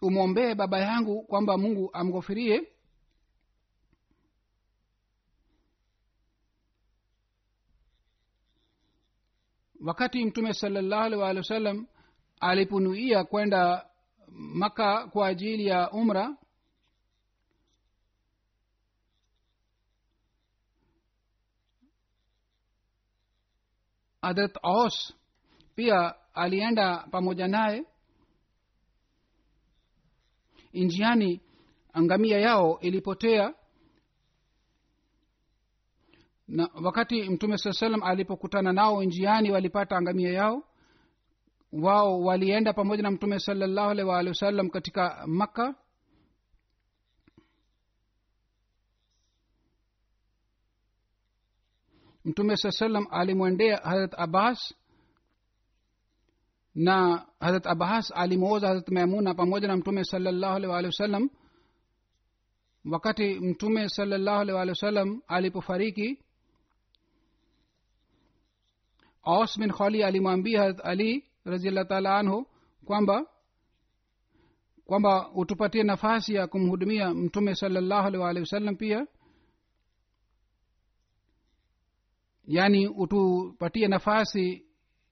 umwombee 0.07 0.55
baba 0.55 0.79
yangu 0.81 1.23
kwamba 1.23 1.59
mungu 1.59 1.91
amghofirie. 1.93 2.57
Wakati 9.85 10.25
mtume 10.25 10.55
salallahu 10.55 11.05
alih 11.25 11.39
wa 11.39 11.45
sallam 11.45 11.87
aliponuia 12.41 13.25
kwenda 13.25 13.87
maka 14.33 15.07
kwa 15.09 15.27
ajili 15.29 15.67
ya 15.67 15.91
umra 15.91 16.37
hadrat 24.23 24.57
aus 24.63 25.15
pia 25.75 26.15
alienda 26.35 27.07
pamoja 27.11 27.49
naye 27.49 27.85
njiani 30.75 31.41
ngamia 32.01 32.39
yao 32.39 32.79
ilipotea. 32.81 33.55
Na 36.49 36.69
wakati 36.85 37.23
mtume 37.31 37.59
saa 37.59 37.73
salam 37.73 38.03
alipokutana 38.03 38.73
nao 38.73 39.03
njiani 39.05 39.51
walipata 39.51 40.03
ngamia 40.03 40.31
yao. 40.33 40.63
Wao 41.73 42.21
walienda 42.21 42.73
pamoja 42.73 43.03
na 43.03 43.11
mtume 43.11 43.39
salallahu 43.39 43.91
alaihi 43.91 44.09
waalihi 44.11 44.29
wasallam 44.29 44.71
katika 44.71 45.25
makka. 45.27 45.75
Mtume 52.25 52.57
saa 52.57 52.71
salam 52.71 53.07
alimwendea 53.11 53.77
harat 53.77 54.15
abbas 54.19 54.75
na 56.75 57.27
harat 57.41 57.67
abbas 57.67 58.13
alimwoza 58.15 58.69
harat 58.69 58.89
maimuna 58.89 59.35
pamoja 59.35 59.69
na 59.69 59.77
mtume 59.77 60.05
salallahu 60.05 60.55
alaihi 60.57 60.73
waalihi 60.73 60.87
wasallam 60.87 61.31
wakati 62.91 63.35
mtume 63.41 63.89
salallahu 63.89 64.41
alaihi 64.41 64.57
waalihi 64.57 64.71
wasallam 64.71 65.23
alipofariki 65.27 66.19
aus 69.23 69.59
bin 69.59 69.73
khali 69.73 70.03
alimwambia 70.05 70.61
harat 70.61 70.81
ali 70.85 71.25
raziallah 71.45 71.87
taala 71.89 72.19
anhu 72.19 72.47
kwamba 72.85 73.27
kwamba 74.85 75.31
utupatie 75.35 75.83
nafasi 75.83 76.35
ya 76.35 76.47
kumhudumia 76.47 77.15
mtume 77.15 77.55
salallahu 77.55 78.07
alaihi 78.07 78.23
waalihi 78.23 78.41
wasallam 78.41 78.77
pia. 78.77 79.07
Yaani 82.47 82.89
utupatie 82.89 83.89
nafasi 83.89 84.67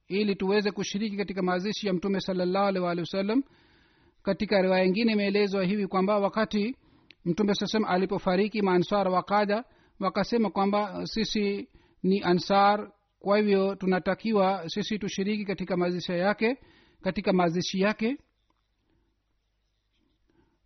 ili 0.09 0.37
tuweze 0.37 0.71
kushiriki 0.71 1.17
katika 1.17 1.43
mazishi 1.43 1.87
ya 1.87 1.93
mtume 1.93 2.21
salallahu 2.21 2.67
alaihi 2.67 2.85
waalihi 2.85 3.01
wasallam 3.01 3.43
katika 4.23 4.63
riwaya 4.63 4.85
ingine 4.85 5.13
imeelezwa 5.13 5.65
hivi 5.65 5.87
kwamba 5.87 6.19
wakati 6.19 6.77
mtume 7.25 7.55
saa 7.55 7.67
salam 7.67 7.89
alipofariki 7.91 8.63
maansar 8.63 9.09
wakaja 9.09 9.65
wakasema 10.01 10.51
kwamba 10.51 11.07
sisi 11.07 11.69
ni 12.03 12.23
ansar 12.23 12.93
kwa 13.21 13.39
hivyo 13.39 13.75
tunatakiwa 13.75 14.69
sisi 14.69 14.99
tushiriki 14.99 15.45
katika 15.45 15.77
mazishi 15.77 16.13
yake 16.13 16.59
katika 17.03 17.33
mazishi 17.33 17.81
yake. 17.81 18.17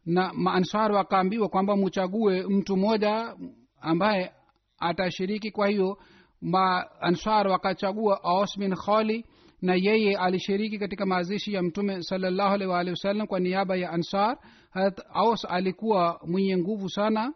Na 0.06 0.32
maansar 0.34 0.92
wakaambiwa 0.92 1.48
kwamba 1.48 1.76
muchague 1.76 2.42
mtu 2.42 2.76
mmoja 2.76 3.36
ambaye 3.80 4.32
atashiriki 4.78 5.50
kwa 5.50 5.68
hiyo 5.68 5.98
maansar 6.46 7.48
wakachagua 7.48 8.24
aus 8.24 8.58
bin 8.58 8.74
khali 8.76 9.24
na 9.62 9.74
yeye 9.74 10.16
alishiriki 10.16 10.78
katika 10.78 11.06
mazishi 11.06 11.52
ya 11.54 11.62
mtume 11.62 12.02
salallahu 12.02 12.54
alaihi 12.54 12.72
waalihi 12.72 12.90
wasallam 12.90 13.26
kwa 13.26 13.40
niaba 13.40 13.76
ya 13.76 13.90
ansar. 13.90 14.38
Harat 14.70 15.00
aus 15.12 15.44
alikuwa 15.44 16.20
mwenye 16.26 16.56
nguvu 16.58 16.88
sana. 16.90 17.34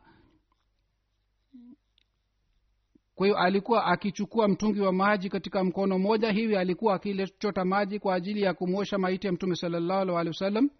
Kwa 3.15 3.27
hiyo 3.27 3.39
alikuwa 3.39 3.85
akichukua 3.87 4.49
mtungi 4.49 4.81
wa 4.81 4.93
maji 4.93 5.29
katika 5.29 5.65
mkono 5.65 5.99
mmoja 5.99 6.31
hivi 6.33 6.57
alikuwa 6.57 6.95
akilechota 6.95 7.65
maji 7.65 7.99
kwa 7.99 8.15
ajili 8.15 8.43
ya 8.43 8.55
kumwosha 8.55 8.99
maiti 8.99 9.27
ya 9.27 9.33
mtume 9.33 9.55
salallahu 9.57 10.01
alaihi 10.01 10.29
wasallam 10.29 10.71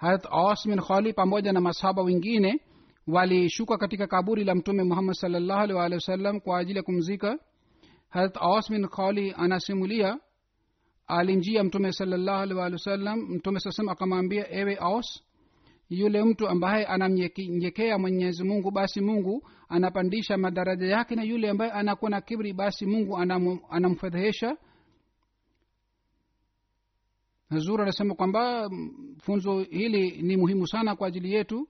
harat 0.00 0.26
aus 0.30 0.66
bin 0.68 0.80
khali 0.80 1.12
pamoja 1.12 1.52
na 1.52 1.60
masahaba 1.60 2.02
wengine 2.02 2.60
walishuka 3.06 3.78
katika 3.78 4.06
kaburi 4.06 4.44
la 4.44 4.54
mtume 4.54 4.82
muhammad 4.82 5.14
salllahu 5.14 5.60
alih 5.60 5.76
wasallam 5.96 6.40
kwa 6.40 6.58
ajili 6.58 6.76
ya 6.76 6.82
kumzika. 6.82 7.38
Harat 8.08 8.36
aus 8.36 8.70
bin 8.70 8.88
khali 8.88 9.34
anasimulia 9.36 10.18
alimjia 11.06 11.64
mtume 11.64 11.92
salllahu 11.92 12.40
alih 12.40 12.56
wasallam. 12.72 13.18
Mtume 13.20 13.60
saa 13.60 13.92
akamwambia 13.92 14.52
ewe 14.52 14.76
aus 14.76 15.22
yule 15.90 16.24
mtu 16.24 16.48
ambaye 16.48 16.86
anamnyekea 16.86 17.98
mwenyezi 17.98 18.44
mungu 18.44 18.70
basi 18.70 19.00
mungu 19.00 19.48
anapandisha 19.68 20.36
madaraja 20.36 20.86
yake 20.86 21.14
na 21.14 21.22
yule 21.22 21.50
ambaye 21.50 21.72
anakuwa 21.72 22.10
na 22.10 22.20
kibri 22.20 22.52
basi 22.52 22.86
mungu 22.86 23.18
anamfedhehesha 23.70 24.56
hazur 27.49 27.81
anasema 27.81 28.15
kwamba 28.15 28.69
funzo 29.21 29.59
hili 29.59 30.21
ni 30.21 30.37
muhimu 30.37 30.67
sana 30.67 30.95
kwa 30.95 31.07
ajili 31.07 31.33
yetu 31.33 31.67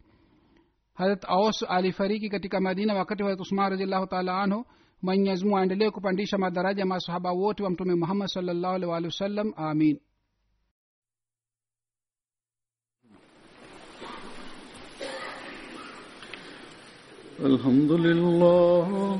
harat 0.94 1.26
aus 1.28 1.64
alifariki 1.70 2.30
katika 2.30 2.60
madina 2.62 2.94
wakati 2.94 3.24
harat 3.24 3.40
usman 3.40 3.70
raziallahu 3.70 4.08
taala 4.08 4.42
anhu 4.42 4.66
mwenyezi 5.02 5.44
mungu 5.44 5.58
aendelee 5.58 5.90
kupandisha 5.90 6.38
madaraja 6.38 6.86
masahaba 6.86 7.32
wote 7.32 7.64
wa 7.64 7.70
mtume 7.70 7.96
muhammad 7.96 8.28
salllahu 8.28 8.76
alih 8.76 8.90
waalihi 8.90 9.08
wasallam 9.08 9.54
amin 9.56 10.00
الحمد 17.40 17.92
لله 17.92 19.20